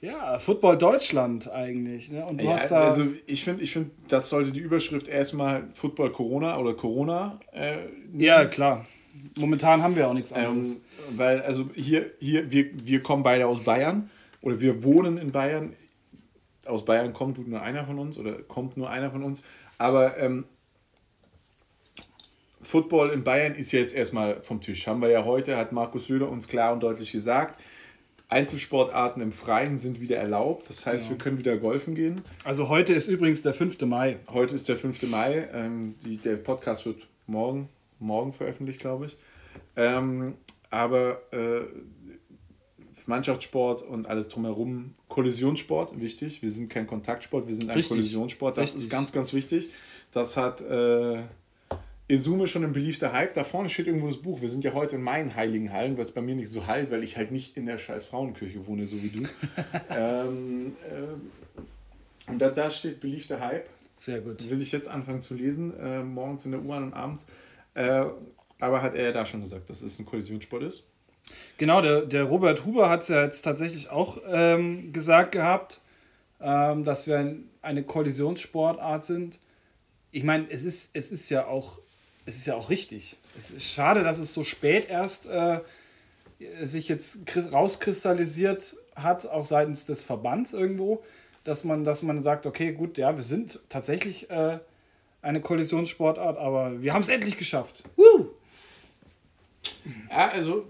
[0.03, 2.11] ja, Football Deutschland eigentlich.
[2.11, 2.27] Ne?
[2.27, 5.69] Und du ja, hast da also ich finde, ich find, das sollte die Überschrift erstmal
[5.75, 7.39] Football Corona oder Corona.
[7.53, 7.77] Äh,
[8.19, 8.85] ja, klar.
[9.37, 10.73] Momentan haben wir auch nichts ähm, anderes.
[10.73, 10.81] Ähm,
[11.17, 14.11] weil, also hier, hier wir, wir kommen beide aus Bayern
[14.43, 15.75] oder wir wohnen in Bayern.
[16.67, 19.45] Aus Bayern kommt nur einer von uns oder kommt nur einer von uns.
[19.83, 20.45] Aber ähm,
[22.61, 24.87] Football in Bayern ist jetzt erstmal vom Tisch.
[24.87, 27.61] Haben wir ja heute, hat Markus Söder uns klar und deutlich gesagt.
[28.29, 30.71] Einzelsportarten im Freien sind wieder erlaubt.
[30.71, 31.11] Das heißt, genau.
[31.11, 32.21] wir können wieder golfen gehen.
[32.45, 33.81] Also heute ist übrigens der 5.
[33.81, 34.21] Mai.
[34.33, 35.03] Heute ist der 5.
[35.11, 35.49] Mai.
[35.53, 37.69] Ähm, die, der Podcast wird morgen,
[37.99, 39.17] morgen veröffentlicht, glaube ich.
[39.75, 40.35] Ähm,
[40.71, 41.63] aber äh,
[43.07, 46.43] Mannschaftssport und alles drumherum, Kollisionssport, wichtig.
[46.43, 47.91] Wir sind kein Kontaktsport, wir sind ein Richtig.
[47.91, 48.57] Kollisionssport.
[48.57, 48.83] Das Richtig.
[48.85, 49.71] ist ganz, ganz wichtig.
[50.13, 51.23] Das hat äh,
[52.09, 53.35] Izume schon ein beliebter Hype.
[53.35, 54.41] Da vorne steht irgendwo das Buch.
[54.41, 56.91] Wir sind ja heute in meinen heiligen Hallen, weil es bei mir nicht so halt,
[56.91, 59.23] weil ich halt nicht in der scheiß Frauenkirche wohne, so wie du.
[59.91, 63.69] ähm, äh, und da, da steht beliebter Hype.
[63.97, 64.49] Sehr gut.
[64.51, 67.27] Will ich jetzt anfangen zu lesen, äh, morgens in der U-Bahn und abends.
[67.75, 68.05] Äh,
[68.61, 70.89] aber hat er ja da schon gesagt, dass es ein Kollisionssport ist.
[71.57, 75.81] Genau, der, der Robert Huber hat es ja jetzt tatsächlich auch ähm, gesagt gehabt,
[76.41, 79.39] ähm, dass wir ein, eine Kollisionssportart sind.
[80.11, 81.79] Ich meine, es ist, es ist ja auch
[82.27, 83.17] es ist ja auch richtig.
[83.37, 85.61] Es ist schade, dass es so spät erst äh,
[86.61, 87.21] sich jetzt
[87.53, 91.03] rauskristallisiert hat, auch seitens des Verbands irgendwo,
[91.45, 94.59] dass man, dass man sagt, okay, gut, ja, wir sind tatsächlich äh,
[95.23, 97.85] eine Kollisionssportart, aber wir haben es endlich geschafft.
[97.97, 98.29] Woo!
[100.11, 100.67] Ja, also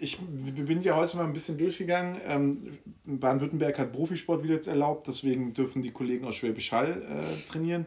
[0.00, 2.20] ich bin ja heute mal ein bisschen durchgegangen.
[2.26, 7.86] Ähm, Baden-Württemberg hat Profisport wieder erlaubt, deswegen dürfen die Kollegen aus Schwäbisch Hall äh, trainieren.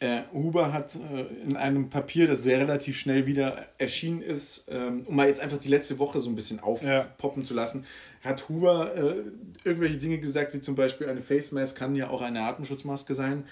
[0.00, 5.02] Äh, Huber hat äh, in einem Papier, das sehr relativ schnell wieder erschienen ist, ähm,
[5.06, 7.48] um mal jetzt einfach die letzte Woche so ein bisschen aufpoppen ja.
[7.48, 7.84] zu lassen,
[8.22, 9.14] hat Huber äh,
[9.64, 13.44] irgendwelche Dinge gesagt, wie zum Beispiel eine Face Mask kann ja auch eine Atemschutzmaske sein.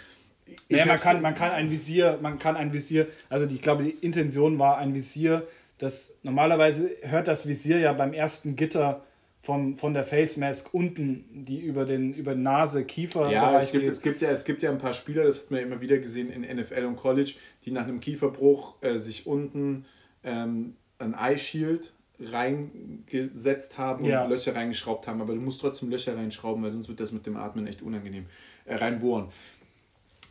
[0.68, 3.62] Ich ja, man kann, man kann ein Visier, man kann ein Visier, also die, ich
[3.62, 5.46] glaube, die Intention war ein Visier,
[5.78, 9.04] das normalerweise hört das Visier ja beim ersten Gitter
[9.42, 13.30] von, von der Face Mask unten, die über den über Nase, Kiefer.
[13.30, 15.60] Ja, es gibt, es, gibt ja, es gibt ja ein paar Spieler, das hat man
[15.60, 19.84] ja immer wieder gesehen in NFL und College, die nach einem Kieferbruch äh, sich unten
[20.22, 24.24] ähm, ein Eye Shield reingesetzt haben und ja.
[24.26, 25.20] Löcher reingeschraubt haben.
[25.20, 28.26] Aber du musst trotzdem Löcher reinschrauben, weil sonst wird das mit dem Atmen echt unangenehm.
[28.64, 29.26] Äh, reinbohren.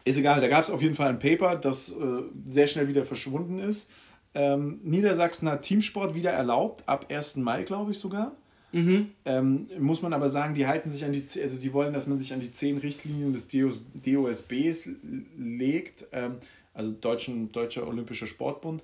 [0.06, 1.96] Ist egal, da gab es auf jeden Fall ein Paper, das äh,
[2.48, 3.92] sehr schnell wieder verschwunden ist.
[4.34, 7.38] Ähm, Niedersachsen hat Teamsport wieder erlaubt, ab 1.
[7.38, 8.32] Mai, glaube ich sogar.
[8.72, 9.12] Mhm.
[9.26, 12.18] Ähm, muss man aber sagen, die halten sich an die, also sie wollen, dass man
[12.18, 14.90] sich an die zehn Richtlinien des DOS, DOSBs
[15.38, 16.36] legt, ähm,
[16.74, 18.84] also Deutschen, Deutscher Olympischer Sportbund.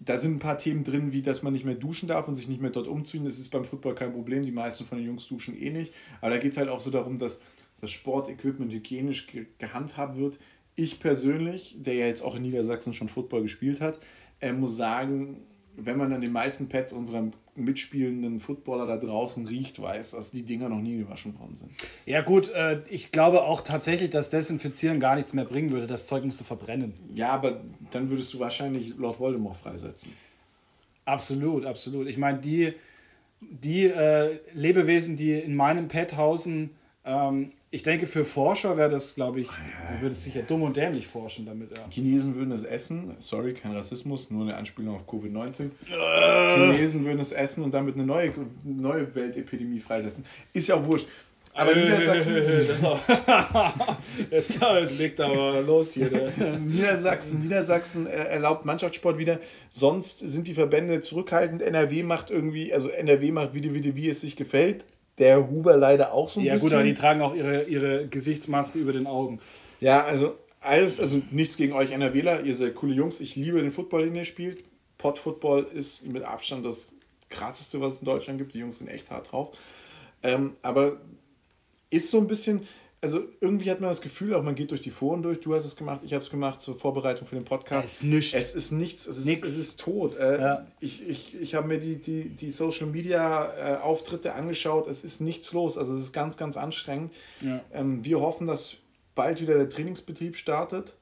[0.00, 2.48] Da sind ein paar Themen drin, wie dass man nicht mehr duschen darf und sich
[2.48, 3.24] nicht mehr dort umziehen.
[3.24, 5.92] Das ist beim Football kein Problem, die meisten von den Jungs duschen eh nicht.
[6.20, 7.42] Aber da geht es halt auch so darum, dass
[7.80, 10.38] das Sportequipment hygienisch ge gehandhabt wird.
[10.76, 13.98] Ich persönlich, der ja jetzt auch in Niedersachsen schon Football gespielt hat,
[14.40, 15.42] äh, muss sagen,
[15.76, 20.44] wenn man an den meisten Pads unserer mitspielenden Footballer da draußen riecht, weiß, dass die
[20.44, 21.70] Dinger noch nie gewaschen worden sind.
[22.06, 25.86] Ja gut, äh, ich glaube auch tatsächlich, dass Desinfizieren gar nichts mehr bringen würde.
[25.86, 26.94] Das Zeug musst du verbrennen.
[27.14, 30.12] Ja, aber dann würdest du wahrscheinlich Lord Voldemort freisetzen.
[31.04, 32.06] Absolut, absolut.
[32.06, 32.74] Ich meine, die,
[33.40, 36.70] die äh, Lebewesen, die in meinem Pad hausen,
[37.08, 41.06] ähm, ich denke, für Forscher wäre das, glaube ich, du würdest sicher dumm und dämlich
[41.06, 41.70] forschen damit.
[41.76, 41.84] Ja.
[41.88, 45.70] Chinesen würden es essen, sorry, kein Rassismus, nur eine Anspielung auf Covid-19.
[45.90, 46.72] Äh.
[46.72, 50.24] Chinesen würden es essen und damit eine neue, neue Weltepidemie freisetzen.
[50.52, 51.08] Ist ja auch wurscht.
[51.54, 52.36] Aber äh, Niedersachsen.
[54.30, 56.10] Jetzt legt aber los hier.
[56.10, 56.32] Ne?
[56.60, 59.40] Niedersachsen, Niedersachsen erlaubt Mannschaftssport wieder.
[59.70, 61.62] Sonst sind die Verbände zurückhaltend.
[61.62, 64.84] NRW macht irgendwie, also NRW macht wie, wie, wie es sich gefällt
[65.18, 66.70] der Huber leider auch so ein ja, bisschen.
[66.70, 69.40] Ja gut, aber die tragen auch ihre, ihre Gesichtsmaske über den Augen.
[69.80, 73.20] Ja, also alles, also nichts gegen euch NRWler, ihr seid coole Jungs.
[73.20, 74.64] Ich liebe den Football, den ihr spielt.
[74.98, 76.92] Pot-Football ist mit Abstand das
[77.28, 78.54] krasseste, was es in Deutschland gibt.
[78.54, 79.56] Die Jungs sind echt hart drauf.
[80.22, 81.00] Ähm, aber
[81.90, 82.66] ist so ein bisschen,
[83.00, 85.40] also irgendwie hat man das Gefühl, auch man geht durch die Foren durch.
[85.40, 87.86] Du hast es gemacht, ich habe es gemacht zur Vorbereitung für den Podcast.
[87.86, 88.34] Es ist nichts.
[88.34, 89.48] Es ist nichts, es ist, Nix.
[89.48, 90.16] Es ist tot.
[90.16, 90.66] Äh, ja.
[90.80, 94.88] Ich, ich, ich habe mir die, die, die Social Media äh, Auftritte angeschaut.
[94.88, 95.78] Es ist nichts los.
[95.78, 97.12] Also es ist ganz, ganz anstrengend.
[97.40, 97.60] Ja.
[97.72, 98.76] Ähm, wir hoffen, dass
[99.14, 100.96] bald wieder der Trainingsbetrieb startet.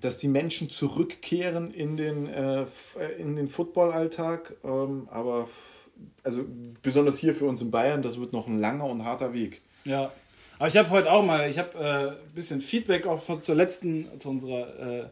[0.00, 2.64] Dass die Menschen zurückkehren in den, äh,
[3.18, 4.54] in den Football-Alltag.
[4.64, 5.46] Ähm, aber
[6.22, 6.42] also
[6.82, 9.60] besonders hier für uns in Bayern, das wird noch ein langer und harter Weg.
[9.84, 10.10] Ja,
[10.58, 13.54] aber ich habe heute auch mal, ich habe äh, ein bisschen Feedback auch von, zur
[13.54, 15.04] letzten, zu unserer, äh,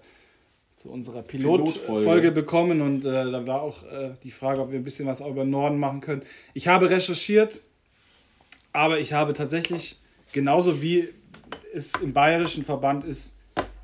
[0.74, 4.78] zu unserer Pilotfolge Pilot bekommen und äh, da war auch äh, die Frage, ob wir
[4.78, 6.22] ein bisschen was auch über Norden machen können.
[6.55, 7.61] Ich habe recherchiert,
[8.72, 9.98] aber ich habe tatsächlich,
[10.33, 11.09] genauso wie
[11.74, 13.37] es im bayerischen Verband ist,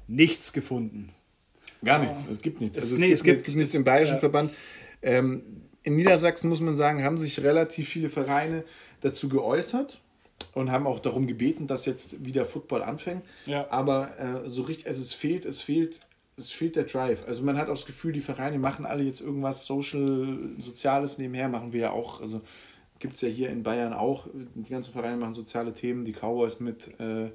[0.07, 1.13] nichts gefunden.
[1.85, 2.79] Gar nichts, es gibt nichts.
[2.79, 4.21] Also es, nee, es, gibt, es gibt nichts im bayerischen ja.
[4.21, 4.53] Verband.
[5.03, 5.43] Ähm,
[5.83, 8.65] in Niedersachsen muss man sagen, haben sich relativ viele Vereine
[9.01, 10.01] dazu geäußert
[10.55, 13.25] und haben auch darum gebeten, dass jetzt wieder Football anfängt.
[13.47, 13.67] Ja.
[13.71, 16.01] Aber äh, so richtig, also es fehlt, es fehlt,
[16.37, 17.25] es fehlt der Drive.
[17.27, 21.49] Also man hat auch das Gefühl, die Vereine machen alle jetzt irgendwas Social, Soziales nebenher,
[21.49, 22.21] machen wir ja auch.
[22.21, 22.41] Also
[22.99, 24.27] gibt es ja hier in Bayern auch.
[24.55, 27.31] Die ganzen Vereine machen soziale Themen, die Cowboys mit äh,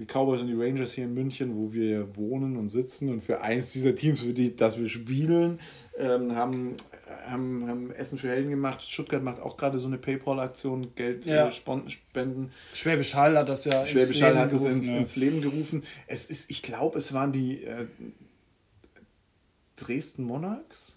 [0.00, 3.42] die Cowboys und die Rangers hier in München, wo wir wohnen und sitzen und für
[3.42, 5.60] eins dieser Teams, für die, das wir spielen,
[5.98, 6.74] ähm, haben,
[7.26, 8.82] haben, haben Essen für Helden gemacht.
[8.82, 11.48] Stuttgart macht auch gerade so eine Paypal-Aktion, Geld ja.
[11.48, 12.50] äh, spenden.
[12.72, 14.96] Schwäbisch Hall hat das ja Schwäbisch Hall hat das ins, ja.
[14.96, 15.84] ins, Leben gerufen.
[16.06, 17.86] Es ist, ich glaube, es waren die äh,
[19.76, 20.96] Dresden Monarchs.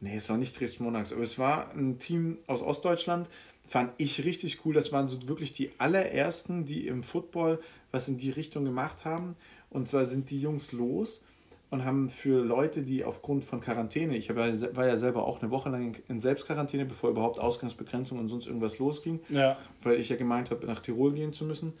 [0.00, 3.28] Nee, es war nicht Dresden Monarchs, aber es war ein Team aus Ostdeutschland,
[3.66, 4.74] fand ich richtig cool.
[4.74, 9.36] Das waren so wirklich die allerersten, die im Football was in die Richtung gemacht haben.
[9.70, 11.22] Und zwar sind die Jungs los
[11.70, 15.68] und haben für Leute, die aufgrund von Quarantäne, ich war ja selber auch eine Woche
[15.68, 19.56] lang in Selbstquarantäne, bevor überhaupt Ausgangsbegrenzung und sonst irgendwas losging, ja.
[19.82, 21.72] weil ich ja gemeint habe, nach Tirol gehen zu müssen.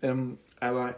[0.00, 0.96] Ähm, aber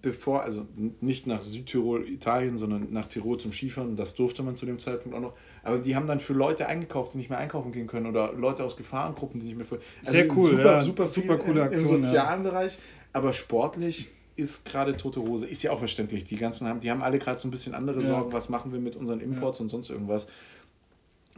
[0.00, 0.66] bevor, also
[1.00, 5.16] nicht nach Südtirol, Italien, sondern nach Tirol zum Skifahren, das durfte man zu dem Zeitpunkt
[5.16, 5.34] auch noch.
[5.62, 8.64] Aber die haben dann für Leute eingekauft, die nicht mehr einkaufen gehen können oder Leute
[8.64, 9.66] aus Gefahrengruppen, die nicht mehr.
[9.70, 10.82] Also Sehr cool, super, ja.
[10.82, 11.96] super, super coole Aktion.
[11.96, 12.50] Im sozialen ja.
[12.50, 12.78] Bereich,
[13.12, 14.10] aber sportlich
[14.42, 15.46] ist gerade tote Hose.
[15.46, 16.24] Ist ja auch verständlich.
[16.24, 18.06] Die ganzen haben, die haben alle gerade so ein bisschen andere ja.
[18.06, 18.32] Sorgen.
[18.32, 20.28] Was machen wir mit unseren Imports und sonst irgendwas?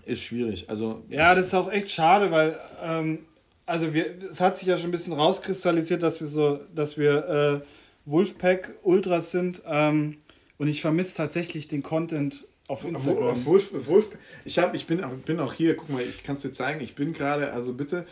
[0.04, 0.68] Ist schwierig.
[0.68, 3.20] Also ja, das ist auch echt schade, weil ähm,
[3.66, 7.62] also wir, es hat sich ja schon ein bisschen rauskristallisiert, dass wir so, dass wir
[7.64, 7.66] äh,
[8.04, 9.62] Wolfpack Ultras sind.
[9.66, 10.16] Ähm,
[10.58, 13.44] und ich vermisse tatsächlich den Content auf Instagram.
[13.44, 14.08] Wolf, Wolf,
[14.44, 16.94] ich, hab, ich bin, bin auch hier, guck mal, ich kann es dir zeigen, ich
[16.94, 18.06] bin gerade, also bitte,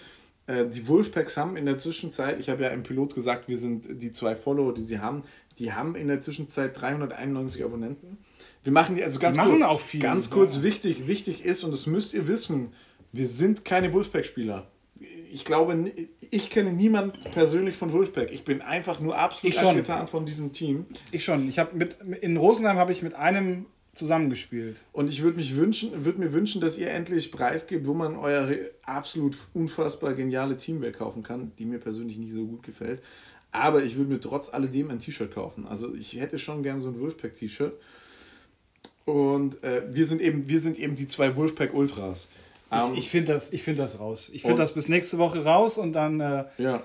[0.53, 4.03] äh, die Wolfpacks haben in der Zwischenzeit, ich habe ja im Pilot gesagt, wir sind
[4.03, 5.25] die zwei Follower, die sie haben,
[5.59, 8.19] die haben in der Zwischenzeit 391 Abonnenten.
[8.63, 10.63] Wir machen die, also ganz die kurz, auch viel, ganz kurz ja.
[10.63, 12.73] wichtig, wichtig ist, und das müsst ihr wissen,
[13.13, 14.67] wir sind keine Wolfpack-Spieler
[15.33, 15.91] ich glaube,
[16.31, 18.31] ich kenne niemand persönlich von Wolfpack.
[18.31, 20.87] Ich bin einfach nur absolut angetan von diesem Team.
[21.11, 21.49] Ich schon.
[21.49, 24.81] Ich habe mit in Rosenheim habe ich mit einem zusammengespielt.
[24.93, 28.49] Und ich würde mich wünschen, würde mir wünschen, dass ihr endlich preisgebt, wo man euer
[28.83, 33.03] absolut unfassbar geniale Teamwear kaufen kann, die mir persönlich nicht so gut gefällt.
[33.51, 35.67] Aber ich würde mir trotz alledem ein T-Shirt kaufen.
[35.67, 37.75] Also ich hätte schon gern so ein Wolfpack-T-Shirt.
[39.05, 42.31] Und äh, wir, sind eben, wir sind eben die zwei Wolfpack Ultras.
[42.71, 44.31] Um, ich, ähm, ich finde das, find das raus.
[44.33, 46.83] Ich finde das bis nächste Woche raus und dann, äh, ja.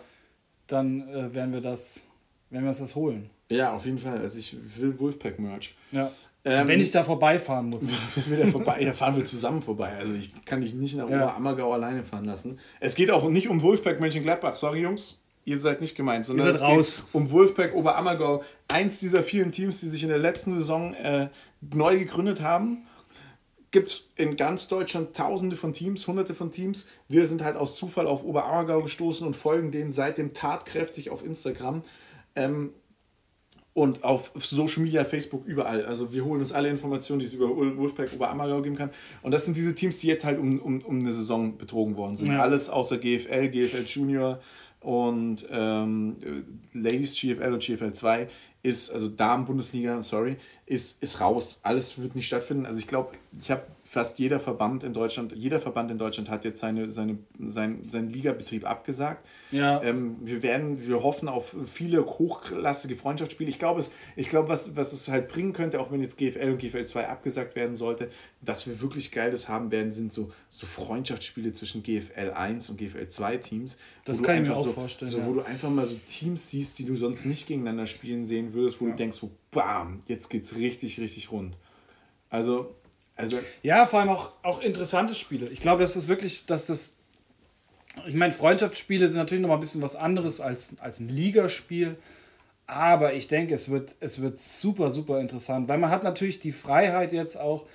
[0.67, 2.03] dann äh, werden, wir das,
[2.49, 3.29] werden wir uns das holen.
[3.49, 4.17] Ja, auf jeden Fall.
[4.17, 5.75] Also ich will Wolfpack-Merch.
[5.93, 6.11] Ja.
[6.49, 7.87] Ähm, Wenn ich da vorbeifahren muss.
[8.15, 9.97] da, vorbei, da fahren wir zusammen vorbei.
[9.97, 11.25] Also ich kann dich nicht nach ja.
[11.25, 12.57] Oberammergau alleine fahren lassen.
[12.79, 14.55] Es geht auch nicht um Wolfpack Mönchengladbach.
[14.55, 15.23] Sorry, Jungs.
[15.43, 17.03] Ihr seid nicht gemeint, sondern es raus.
[17.05, 18.43] geht um Wolfpack Oberammergau.
[18.69, 21.27] Eins dieser vielen Teams, die sich in der letzten Saison äh,
[21.73, 22.87] neu gegründet haben
[23.71, 26.87] gibt es in ganz Deutschland tausende von Teams, hunderte von Teams.
[27.09, 31.83] Wir sind halt aus Zufall auf Oberammergau gestoßen und folgen denen seitdem tatkräftig auf Instagram.
[32.35, 32.71] Ähm,
[33.77, 35.85] und auf Social Media, Facebook, überall.
[35.85, 38.89] Also wir holen uns alle Informationen, die es über Wolfpack Oberammergau geben kann.
[39.21, 42.15] Und das sind diese Teams, die jetzt halt um, um, um eine Saison betrogen worden
[42.15, 42.29] sind.
[42.29, 42.41] Ja.
[42.41, 44.39] Alles außer GFL, GFL Junior
[44.79, 46.15] und ähm,
[46.73, 48.27] Ladies GFL und GFL 2
[48.63, 51.59] ist, also Damen-Bundesliga, sorry, ist, ist raus.
[51.61, 52.65] Alles wird nicht stattfinden.
[52.65, 56.43] Also ich glaube, ich habe fast jeder Verband in Deutschland, jeder Verband in Deutschland hat
[56.43, 59.25] jetzt seine, seine, sein, seinen Ligabetrieb abgesagt.
[59.51, 59.81] Ja.
[59.81, 63.49] Ähm, wir werden, wir hoffen auf viele hochklassige Freundschaftsspiele.
[63.49, 66.49] Ich glaube, es, ich glaube, was, was es halt bringen könnte, auch wenn jetzt GFL
[66.51, 68.09] und GFL 2 abgesagt werden sollte,
[68.41, 73.07] dass wir wirklich Geiles haben werden, sind so, so Freundschaftsspiele zwischen GFL 1 und GFL
[73.07, 73.77] 2 Teams.
[74.03, 75.11] Das kann ich mir auch so, vorstellen.
[75.11, 75.25] So, ja.
[75.27, 78.81] Wo du einfach mal so Teams siehst, die du sonst nicht gegeneinander spielen sehen würdest,
[78.81, 78.91] wo ja.
[78.91, 81.57] du denkst, so, bam, jetzt geht's richtig, richtig rund.
[82.29, 82.75] Also
[83.17, 85.47] also ja, vor allem auch, auch interessante Spiele.
[85.47, 86.93] Ich glaube, dass das wirklich, dass das.
[88.05, 91.97] Ich meine, Freundschaftsspiele sind natürlich noch mal ein bisschen was anderes als, als ein Ligaspiel.
[92.67, 95.67] Aber ich denke, es wird, es wird super, super interessant.
[95.67, 97.65] Weil man hat natürlich die Freiheit jetzt auch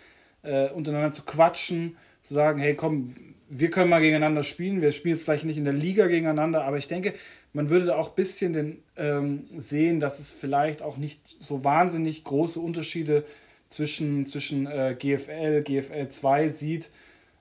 [0.43, 3.13] äh, untereinander zu quatschen, zu sagen, hey komm,
[3.49, 4.81] wir können mal gegeneinander spielen.
[4.81, 7.15] Wir spielen jetzt vielleicht nicht in der Liga gegeneinander, aber ich denke,
[7.53, 11.65] man würde da auch ein bisschen den, ähm, sehen, dass es vielleicht auch nicht so
[11.65, 13.29] wahnsinnig große Unterschiede gibt
[13.73, 16.91] zwischen, zwischen äh, GFL, GFL 2 sieht.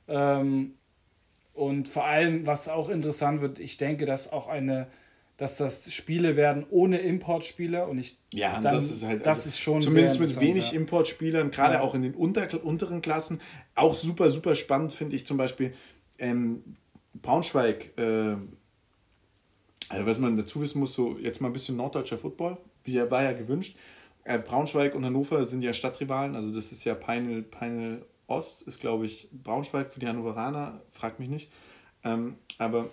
[0.08, 0.74] Ähm,
[1.54, 4.88] und vor allem, was auch interessant wird, ich denke, dass auch eine,
[5.38, 9.50] dass das Spiele werden ohne Importspieler und ich ja, dann, das ist halt das also
[9.50, 10.80] ist schon zumindest mit wenig ja.
[10.80, 11.82] Importspielern, gerade ja.
[11.82, 13.42] auch in den unter, unteren Klassen,
[13.76, 15.74] auch super super spannend finde ich zum Beispiel
[16.20, 16.64] ähm,
[17.22, 17.98] Braunschweig.
[17.98, 18.36] Äh,
[19.90, 23.12] also was man dazu wissen muss, so jetzt mal ein bisschen norddeutscher Football, wie er
[23.12, 23.76] war ja gewünscht.
[24.24, 28.80] Äh, Braunschweig und Hannover sind ja Stadtrivalen, also das ist ja Peine, Peine Ost, ist
[28.80, 31.52] glaube ich Braunschweig für die Hannoveraner, frag mich nicht.
[32.04, 32.90] Ähm, aber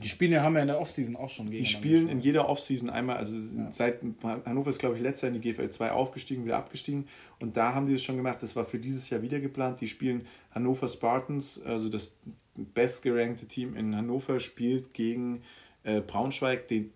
[0.00, 2.88] die spielen ja, haben ja in der Offseason auch schon Die spielen in jeder Offseason
[2.88, 3.70] einmal, also ja.
[3.70, 7.06] seit Hannover ist, glaube ich, letztes Jahr in die GFL 2 aufgestiegen, wieder abgestiegen.
[7.40, 8.42] Und da haben die das schon gemacht.
[8.42, 9.82] Das war für dieses Jahr wieder geplant.
[9.82, 12.16] Die spielen Hannover Spartans, also das
[12.54, 15.42] bestgerankte Team in Hannover, spielt gegen
[15.84, 16.90] äh, Braunschweig, den,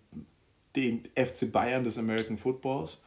[0.75, 2.99] den FC Bayern des American Footballs.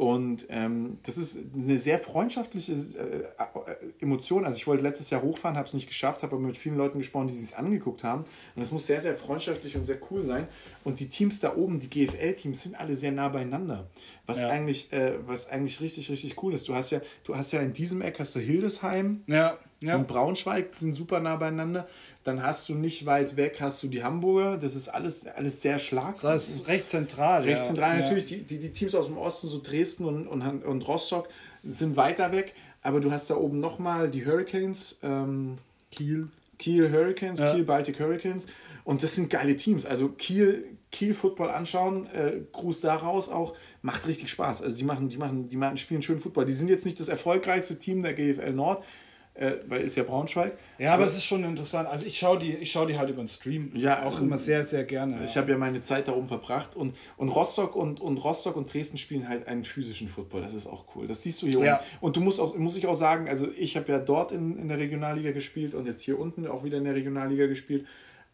[0.00, 4.46] Und ähm, das ist eine sehr freundschaftliche äh, Emotion.
[4.46, 6.96] Also ich wollte letztes Jahr hochfahren, habe es nicht geschafft, habe aber mit vielen Leuten
[6.96, 8.24] gesprochen, die sich angeguckt haben.
[8.56, 10.48] Und es muss sehr, sehr freundschaftlich und sehr cool sein.
[10.84, 13.90] Und die Teams da oben, die GFL-Teams, sind alle sehr nah beieinander.
[14.24, 14.48] Was, ja.
[14.48, 16.66] eigentlich, äh, was eigentlich richtig, richtig cool ist.
[16.66, 19.96] Du hast ja, du hast ja in diesem Eck hast du Hildesheim ja, ja.
[19.96, 21.86] und Braunschweig, sind super nah beieinander.
[22.22, 24.58] Dann hast du nicht weit weg, hast du die Hamburger.
[24.58, 26.32] Das ist alles, alles sehr schlagsam.
[26.32, 27.44] Das ist recht zentral.
[27.44, 27.64] Recht ja.
[27.64, 27.96] zentral.
[27.96, 28.02] Ja.
[28.02, 31.28] Natürlich, die, die, die, Teams aus dem Osten, so Dresden und, und, und Rostock,
[31.62, 32.54] sind weiter weg.
[32.82, 34.98] Aber du hast da oben nochmal die Hurricanes.
[35.02, 35.56] Ähm,
[35.90, 36.28] Kiel.
[36.58, 37.54] Kiel Hurricanes, ja.
[37.54, 38.46] Kiel Baltic Hurricanes.
[38.84, 39.86] Und das sind geile Teams.
[39.86, 44.62] Also Kiel, Kiel Football anschauen, äh, Gruß daraus auch, macht richtig Spaß.
[44.62, 46.44] Also die machen, die machen, die machen, spielen schön Football.
[46.44, 48.84] Die sind jetzt nicht das erfolgreichste Team der GFL Nord,
[49.34, 50.52] äh, weil ist ja Braunschweig.
[50.78, 51.88] Ja, aber, aber, es ist schon interessant.
[51.88, 54.84] Also ich schaue die, schau die halt über den Stream ja, auch immer sehr, sehr
[54.84, 55.24] gerne.
[55.24, 55.40] Ich ja.
[55.40, 58.98] habe ja meine Zeit da oben verbracht und, und Rostock und, und Rostock und Dresden
[58.98, 60.42] spielen halt einen physischen Football.
[60.42, 61.06] Das ist auch cool.
[61.06, 61.76] Das siehst du hier ja.
[61.76, 61.84] unten.
[62.00, 64.68] Und du musst auch, muss ich auch sagen, also ich habe ja dort in, in
[64.68, 67.86] der Regionalliga gespielt und jetzt hier unten auch wieder in der Regionalliga gespielt.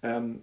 [0.03, 0.43] Ähm,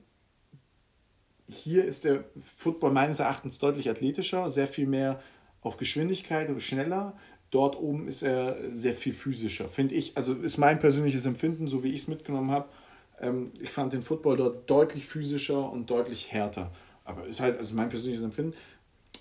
[1.47, 5.19] hier ist der Football meines Erachtens deutlich athletischer, sehr viel mehr
[5.61, 7.17] auf Geschwindigkeit und schneller.
[7.53, 10.17] Dort oben ist er sehr viel physischer, finde ich.
[10.17, 12.67] Also ist mein persönliches Empfinden, so wie ich es mitgenommen habe.
[13.21, 16.71] Ähm, ich fand den Football dort deutlich physischer und deutlich härter.
[17.05, 18.53] Aber ist halt also mein persönliches Empfinden.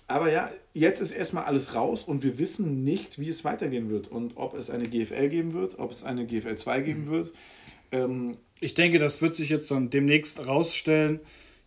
[0.07, 4.07] Aber ja, jetzt ist erstmal alles raus und wir wissen nicht, wie es weitergehen wird
[4.07, 7.31] und ob es eine GFL geben wird, ob es eine GFL 2 geben wird.
[7.91, 11.19] Ähm, ich denke, das wird sich jetzt dann demnächst rausstellen,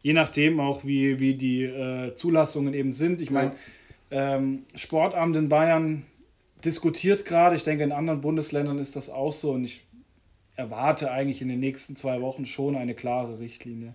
[0.03, 3.21] je nachdem auch, wie, wie die äh, Zulassungen eben sind.
[3.21, 3.53] Ich meine,
[4.11, 6.05] ähm, Sportamt in Bayern
[6.65, 7.57] diskutiert gerade.
[7.57, 9.87] Ich denke, in anderen Bundesländern ist das auch so und ich
[10.55, 13.95] erwarte eigentlich in den nächsten zwei Wochen schon eine klare Richtlinie.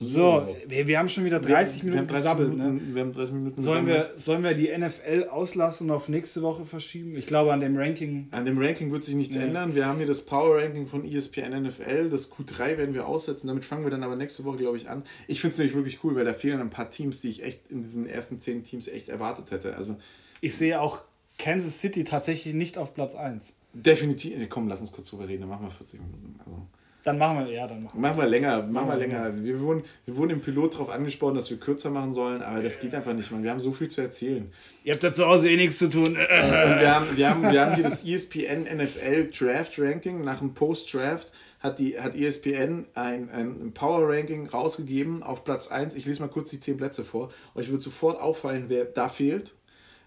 [0.00, 2.56] So, wir, wir haben schon wieder 30 wir, Minuten wir gesabbelt.
[2.56, 2.80] Ne?
[2.92, 6.64] Wir haben 30 Minuten sollen wir, sollen wir die NFL auslassen und auf nächste Woche
[6.64, 7.16] verschieben?
[7.16, 8.26] Ich glaube, an dem Ranking.
[8.32, 9.42] An dem Ranking wird sich nichts ja.
[9.42, 9.74] ändern.
[9.74, 12.10] Wir haben hier das Power Ranking von ESPN NFL.
[12.10, 13.46] Das Q3 werden wir aussetzen.
[13.46, 15.04] Damit fangen wir dann aber nächste Woche, glaube ich, an.
[15.28, 17.70] Ich finde es nämlich wirklich cool, weil da fehlen ein paar Teams, die ich echt
[17.70, 19.76] in diesen ersten zehn Teams echt erwartet hätte.
[19.76, 19.96] Also,
[20.40, 21.02] ich sehe auch
[21.38, 23.54] Kansas City tatsächlich nicht auf Platz 1.
[23.72, 24.48] Definitiv.
[24.48, 26.32] Komm, lass uns kurz drüber reden, dann machen wir 40 Minuten.
[26.44, 26.66] Also.
[27.04, 28.00] Dann machen wir, ja, dann machen wir.
[28.00, 29.44] Machen wir länger, machen wir länger.
[29.44, 32.80] Wir wurden, wir wurden im Pilot darauf angesprochen, dass wir kürzer machen sollen, aber das
[32.80, 33.42] geht einfach nicht, man.
[33.42, 34.50] Wir haben so viel zu erzählen.
[34.84, 36.16] Ihr habt da zu Hause eh nichts zu tun.
[36.16, 40.24] Und wir haben, wir, haben, wir haben hier das ESPN NFL Draft Ranking.
[40.24, 45.96] Nach dem Post-Draft hat, die, hat ESPN ein, ein Power Ranking rausgegeben auf Platz 1.
[45.96, 47.30] Ich lese mal kurz die 10 Plätze vor.
[47.54, 49.54] Euch wird sofort auffallen, wer da fehlt.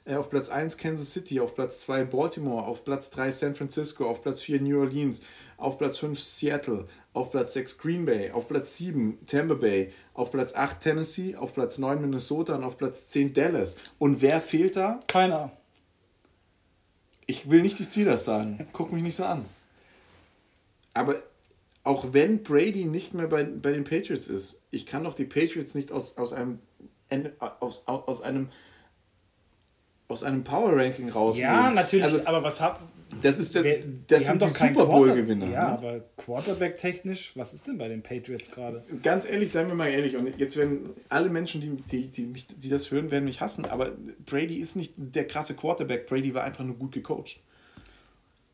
[0.08, 4.08] Äh, auf Platz 1 Kansas City, auf Platz 2 Baltimore, auf Platz 3 San Francisco,
[4.08, 5.22] auf Platz 4 New Orleans,
[5.58, 10.32] auf Platz 5 Seattle, auf Platz 6 Green Bay, auf Platz 7 Tampa Bay, auf
[10.32, 13.76] Platz 8 Tennessee, auf Platz 9 Minnesota und auf Platz 10 Dallas.
[14.00, 15.02] Und wer fehlt da?
[15.08, 15.52] Keiner.
[17.26, 18.66] Ich will nicht die Steelers sagen.
[18.72, 19.44] Guck mich nicht so an.
[20.94, 21.16] Aber
[21.84, 25.76] auch wenn Brady nicht mehr bei, bei den Patriots ist, ich kann doch die Patriots
[25.76, 26.60] nicht aus, aus einem
[27.40, 28.50] aus, aus einem
[30.08, 31.54] aus einem Power Ranking rausnehmen.
[31.54, 32.80] Ja, natürlich, also, aber was hat
[33.22, 35.48] das ist der, wer, das sind die Super Bowl Gewinner.
[35.48, 35.78] Ja, ne?
[35.78, 38.84] aber Quarterback technisch, was ist denn bei den Patriots gerade?
[39.02, 42.48] Ganz ehrlich, seien wir mal ehrlich und jetzt werden alle Menschen, die, die, die, mich,
[42.48, 43.92] die das hören, werden mich hassen, aber
[44.26, 47.40] Brady ist nicht der krasse Quarterback, Brady war einfach nur gut gecoacht.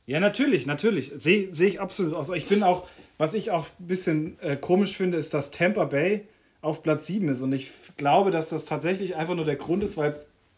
[0.06, 1.14] Ja, natürlich, natürlich.
[1.16, 2.30] Sehe seh ich absolut aus.
[2.30, 2.88] Ich bin auch,
[3.18, 6.28] was ich auch ein bisschen äh, komisch finde, ist, dass Tampa Bay
[6.62, 7.42] auf Platz 7 ist.
[7.42, 10.14] Und ich glaube, dass das tatsächlich einfach nur der Grund ist, weil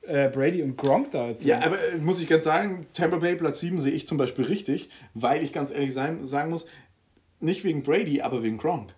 [0.07, 1.43] äh, Brady und Gronk da jetzt.
[1.43, 4.45] Ja, aber äh, muss ich ganz sagen, Tampa Bay Platz 7 sehe ich zum Beispiel
[4.45, 6.65] richtig, weil ich ganz ehrlich sein, sagen muss,
[7.39, 8.93] nicht wegen Brady, aber wegen Gronk.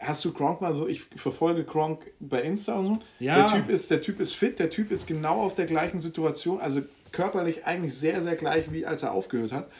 [0.00, 0.86] Hast du Gronk mal so?
[0.86, 3.02] Ich verfolge Gronk bei Insta und so.
[3.20, 3.46] Ja.
[3.46, 6.60] Der typ, ist, der typ ist fit, der Typ ist genau auf der gleichen Situation,
[6.60, 6.82] also
[7.12, 9.70] körperlich eigentlich sehr, sehr gleich, wie als er aufgehört hat.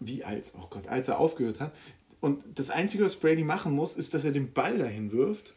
[0.00, 1.72] wie als, oh Gott, als er aufgehört hat.
[2.20, 5.54] Und das Einzige, was Brady machen muss, ist, dass er den Ball dahin wirft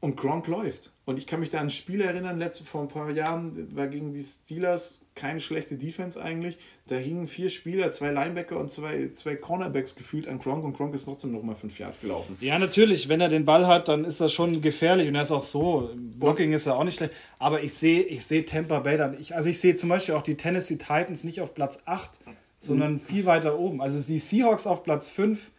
[0.00, 0.92] und Gronk läuft.
[1.04, 3.86] Und ich kann mich da an ein Spiel erinnern, letzte vor ein paar Jahren, war
[3.86, 6.58] gegen die Steelers keine schlechte Defense eigentlich.
[6.88, 10.94] Da hingen vier Spieler, zwei Linebacker und zwei, zwei Cornerbacks gefühlt an Gronk und Gronk
[10.94, 12.36] ist trotzdem nochmal fünf Yards gelaufen.
[12.40, 15.32] Ja, natürlich, wenn er den Ball hat, dann ist das schon gefährlich und er ist
[15.32, 15.90] auch so.
[15.94, 17.14] Blocking ist ja auch nicht schlecht.
[17.38, 19.18] Aber ich sehe ich seh Tampa Bay dann.
[19.18, 22.20] Ich, also ich sehe zum Beispiel auch die Tennessee Titans nicht auf Platz 8,
[22.58, 23.00] sondern mhm.
[23.00, 23.80] viel weiter oben.
[23.80, 25.50] Also die Seahawks auf Platz 5.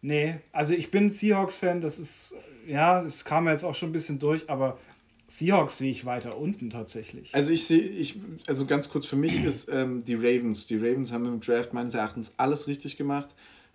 [0.00, 2.34] Nee, also ich bin Seahawks-Fan, das ist
[2.68, 4.78] ja, es kam ja jetzt auch schon ein bisschen durch, aber
[5.26, 7.34] Seahawks sehe ich weiter unten tatsächlich.
[7.34, 8.16] Also ich sehe, ich,
[8.46, 10.66] also ganz kurz für mich ist ähm, die Ravens.
[10.66, 13.28] Die Ravens haben im Draft meines Erachtens alles richtig gemacht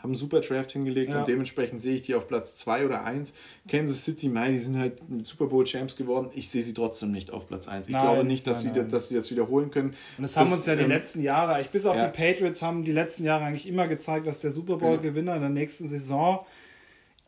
[0.03, 1.19] haben einen super Draft hingelegt ja.
[1.19, 3.33] und dementsprechend sehe ich die auf Platz 2 oder 1.
[3.69, 6.29] Kansas City, Mai, die sind halt Super Bowl Champs geworden.
[6.35, 7.87] Ich sehe sie trotzdem nicht auf Platz 1.
[7.87, 8.89] Ich nein, glaube nicht, dass, nein, sie, nein.
[8.89, 9.91] dass sie das wiederholen können.
[10.17, 12.07] Und das, das haben uns ja die ähm, letzten Jahre, ich bis auf ja.
[12.07, 15.49] die Patriots haben die letzten Jahre eigentlich immer gezeigt, dass der Super Bowl-Gewinner in der
[15.49, 16.45] nächsten Saison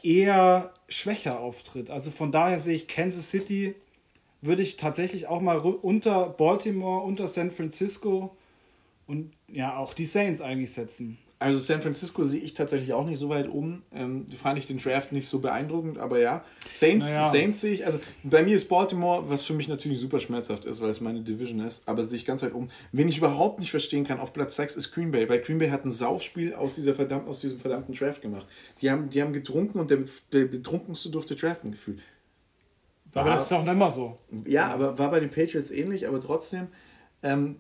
[0.04, 1.90] eher schwächer auftritt.
[1.90, 3.76] Also von daher sehe ich Kansas City,
[4.42, 8.36] würde ich tatsächlich auch mal unter Baltimore, unter San Francisco
[9.08, 11.18] und ja auch die Saints eigentlich setzen.
[11.38, 13.84] Also San Francisco sehe ich tatsächlich auch nicht so weit oben.
[13.94, 16.46] Ähm, fand ich den Draft nicht so beeindruckend, aber ja.
[16.72, 17.30] Saints, naja.
[17.30, 20.82] Saints sehe ich, also bei mir ist Baltimore, was für mich natürlich super schmerzhaft ist,
[20.82, 22.70] weil es meine Division ist, aber sehe ich ganz weit oben.
[22.94, 25.70] Wen ich überhaupt nicht verstehen kann, auf Platz 6 ist Green Bay, weil Green Bay
[25.70, 28.46] hat ein Saufspiel aus, dieser verdammt, aus diesem verdammten Draft gemacht.
[28.82, 30.00] Die haben, die haben getrunken und der,
[30.32, 32.00] der betrunkenste durfte draften gefühlt.
[33.12, 34.16] War, aber das ist auch nicht immer so.
[34.46, 36.68] Ja, aber war bei den Patriots ähnlich, aber trotzdem.
[37.24, 37.58] Ähm,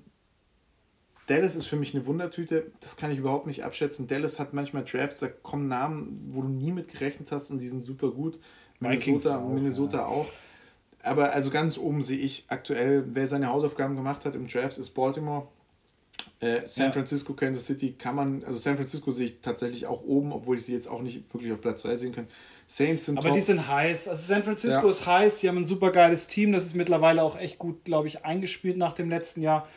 [1.28, 4.07] Dallas ist für mich eine Wundertüte, das kann ich überhaupt nicht abschätzen.
[4.07, 7.69] Dallas hat manchmal Drafts, da kommen Namen, wo du nie mit gerechnet hast und die
[7.69, 8.39] sind super gut.
[8.80, 10.05] Minnesota, auch, Minnesota ja.
[10.05, 10.28] auch.
[11.01, 14.91] Aber also ganz oben sehe ich aktuell, wer seine Hausaufgaben gemacht hat im Draft, ist
[14.91, 15.47] Baltimore.
[16.41, 16.91] Äh, San ja.
[16.91, 20.65] Francisco, Kansas City kann man, also San Francisco sehe ich tatsächlich auch oben, obwohl ich
[20.65, 22.28] sie jetzt auch nicht wirklich auf Platz 3 sehen kann.
[22.67, 23.36] Saints sind Aber top.
[23.36, 24.07] die sind heiß.
[24.07, 24.89] Also San Francisco ja.
[24.89, 28.07] ist heiß, sie haben ein super geiles Team, das ist mittlerweile auch echt gut, glaube
[28.07, 29.67] ich, eingespielt nach dem letzten Jahr.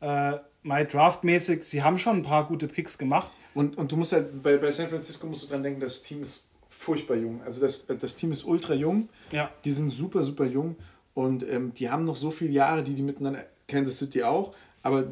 [0.00, 0.38] Äh,
[0.68, 3.32] mal draftmäßig, sie haben schon ein paar gute Picks gemacht.
[3.54, 6.22] Und, und du musst halt, bei, bei San Francisco musst du dran denken, das Team
[6.22, 7.42] ist furchtbar jung.
[7.42, 9.08] Also das, das Team ist ultra jung.
[9.32, 9.50] Ja.
[9.64, 10.76] Die sind super, super jung.
[11.14, 14.54] Und ähm, die haben noch so viele Jahre, die die miteinander, Kansas City auch.
[14.82, 15.08] Aber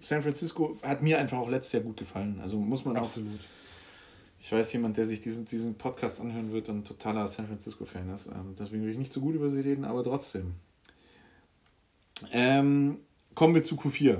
[0.00, 2.40] San Francisco hat mir einfach auch letztes Jahr gut gefallen.
[2.42, 3.38] Also muss man Absolut.
[3.38, 3.44] auch.
[4.40, 8.28] Ich weiß, jemand, der sich diesen, diesen Podcast anhören wird, ein totaler San Francisco-Fan ist.
[8.28, 10.54] Ähm, deswegen will ich nicht so gut über sie reden, aber trotzdem.
[12.32, 12.98] Ähm,
[13.34, 14.18] kommen wir zu Q4.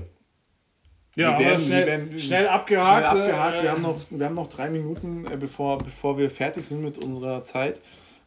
[1.18, 3.10] Ja, wir werden, schnell, wir werden, schnell abgehakt.
[3.10, 3.58] Schnell abgehakt.
[3.58, 6.80] Äh, wir, haben noch, wir haben noch drei Minuten, äh, bevor, bevor wir fertig sind
[6.80, 7.80] mit unserer Zeit.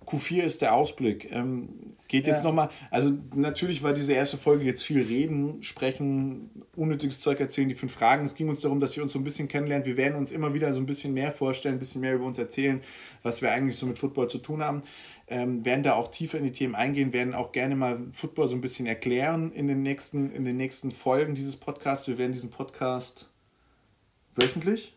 [0.06, 1.32] Q4 ist der Ausblick.
[1.32, 1.70] Ähm,
[2.12, 2.50] geht jetzt ja.
[2.50, 7.76] nochmal, also natürlich war diese erste Folge jetzt viel reden, sprechen, unnötiges Zeug erzählen, die
[7.76, 8.24] fünf Fragen.
[8.24, 9.86] Es ging uns darum, dass ihr uns so ein bisschen kennenlernt.
[9.86, 12.38] Wir werden uns immer wieder so ein bisschen mehr vorstellen, ein bisschen mehr über uns
[12.38, 12.82] erzählen,
[13.24, 14.84] was wir eigentlich so mit Football zu tun haben
[15.32, 18.56] ähm, werden da auch tiefer in die Themen eingehen, werden auch gerne mal Football so
[18.56, 22.10] ein bisschen erklären in den nächsten, in den nächsten Folgen dieses Podcasts.
[22.10, 23.32] Wir werden diesen Podcast
[24.36, 24.94] wöchentlich.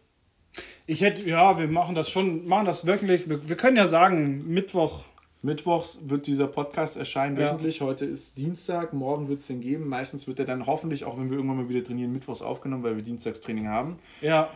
[0.87, 3.29] Ich hätte, ja, wir machen das schon, machen das wöchentlich.
[3.29, 5.05] Wir, wir können ja sagen, Mittwoch.
[5.45, 7.81] Mittwochs wird dieser Podcast erscheinen wöchentlich.
[7.81, 7.87] Ja.
[7.87, 9.87] Heute ist Dienstag, morgen wird es den geben.
[9.87, 12.97] Meistens wird er dann hoffentlich, auch wenn wir irgendwann mal wieder trainieren, Mittwochs aufgenommen, weil
[12.97, 13.99] wir Dienstagstraining haben.
[14.23, 14.49] Ja.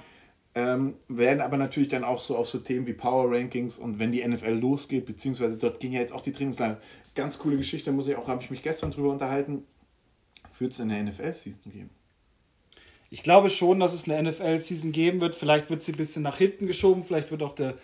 [0.55, 4.13] Ähm, werden aber natürlich dann auch so auf so Themen wie Power Rankings und wenn
[4.13, 6.79] die NFL losgeht, beziehungsweise dort ging ja jetzt auch die Trainingslage.
[7.15, 9.65] Ganz coole Geschichte, muss ich auch, habe ich mich gestern drüber unterhalten.
[10.59, 11.91] Wird es in der NFL-Season geben?
[13.11, 15.35] Ich glaube schon, dass es eine NFL-Season geben wird.
[15.35, 17.75] Vielleicht wird sie ein bisschen nach hinten geschoben, vielleicht wird auch der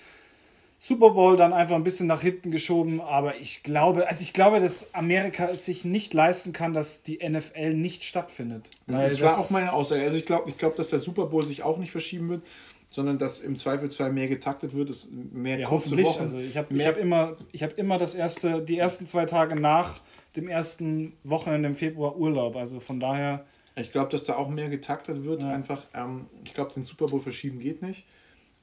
[0.87, 4.61] Super Bowl dann einfach ein bisschen nach hinten geschoben, aber ich glaube, also ich glaube,
[4.61, 8.69] dass Amerika es sich nicht leisten kann, dass die NFL nicht stattfindet.
[8.87, 10.03] Das, das war auch meine Aussage.
[10.03, 12.43] Also ich glaube, ich glaube, dass der Super Bowl sich auch nicht verschieben wird,
[12.91, 16.21] sondern dass im Zweifelsfall mehr getaktet wird, es mehr ja, kurze Wochen.
[16.21, 20.01] Also ich habe hab immer, ich habe immer das erste, die ersten zwei Tage nach
[20.37, 22.57] dem ersten Wochenende im Februar Urlaub.
[22.57, 23.47] Also von daher.
[23.77, 25.45] Ich glaube, dass da auch mehr getaktet wird.
[25.45, 25.49] Ja.
[25.49, 28.05] Einfach, ähm, ich glaube, den Super Bowl verschieben geht nicht.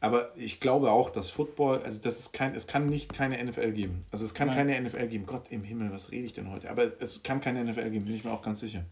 [0.01, 3.71] Aber ich glaube auch, dass Football, also das ist kein, es kann nicht keine NFL
[3.71, 4.03] geben.
[4.11, 4.57] Also es kann Nein.
[4.57, 5.25] keine NFL geben.
[5.27, 6.71] Gott im Himmel, was rede ich denn heute?
[6.71, 8.83] Aber es kann keine NFL geben, bin ich mir auch ganz sicher.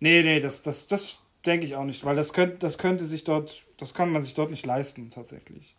[0.00, 3.24] Nee, nee, das, das, das denke ich auch nicht, weil das könnte, das könnte sich
[3.24, 5.74] dort, das kann man sich dort nicht leisten, tatsächlich.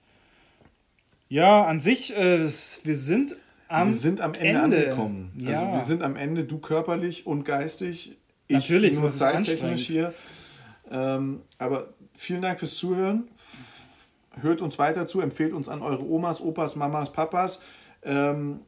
[1.29, 4.77] Ja, an sich, äh, wir sind am Wir sind am Ende, Ende.
[4.77, 5.31] angekommen.
[5.37, 5.59] Also ja.
[5.59, 8.17] Also wir sind am Ende, du körperlich und geistig.
[8.47, 10.13] Ich Natürlich, nur zeittechnisch hier.
[10.89, 13.29] Ähm, aber vielen Dank fürs Zuhören
[14.39, 17.61] hört uns weiter zu, empfehlt uns an eure Omas, Opas, Mamas, Papas.
[18.03, 18.61] Ähm,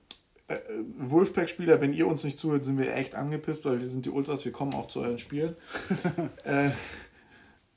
[0.48, 0.60] äh, äh,
[0.98, 4.44] Wolfpack-Spieler, wenn ihr uns nicht zuhört, sind wir echt angepisst, weil wir sind die Ultras,
[4.46, 5.56] wir kommen auch zu euren Spielen.
[6.44, 6.70] äh,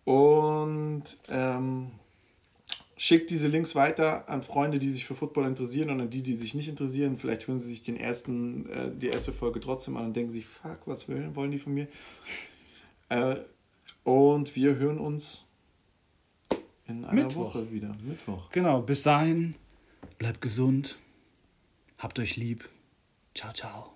[0.05, 1.91] und ähm,
[2.97, 6.35] schickt diese Links weiter an Freunde, die sich für Football interessieren und an die, die
[6.35, 7.17] sich nicht interessieren.
[7.17, 10.47] Vielleicht hören sie sich den ersten, äh, die erste Folge trotzdem an und denken sich,
[10.47, 11.87] fuck, was wollen die von mir?
[13.09, 13.37] Äh,
[14.03, 15.46] und wir hören uns
[16.89, 17.55] in einer Mittwoch.
[17.55, 17.95] Woche wieder.
[18.03, 18.51] Mittwoch.
[18.51, 19.57] Genau, bis dahin,
[20.19, 20.99] bleibt gesund,
[21.99, 22.69] habt euch lieb.
[23.35, 23.96] Ciao, ciao.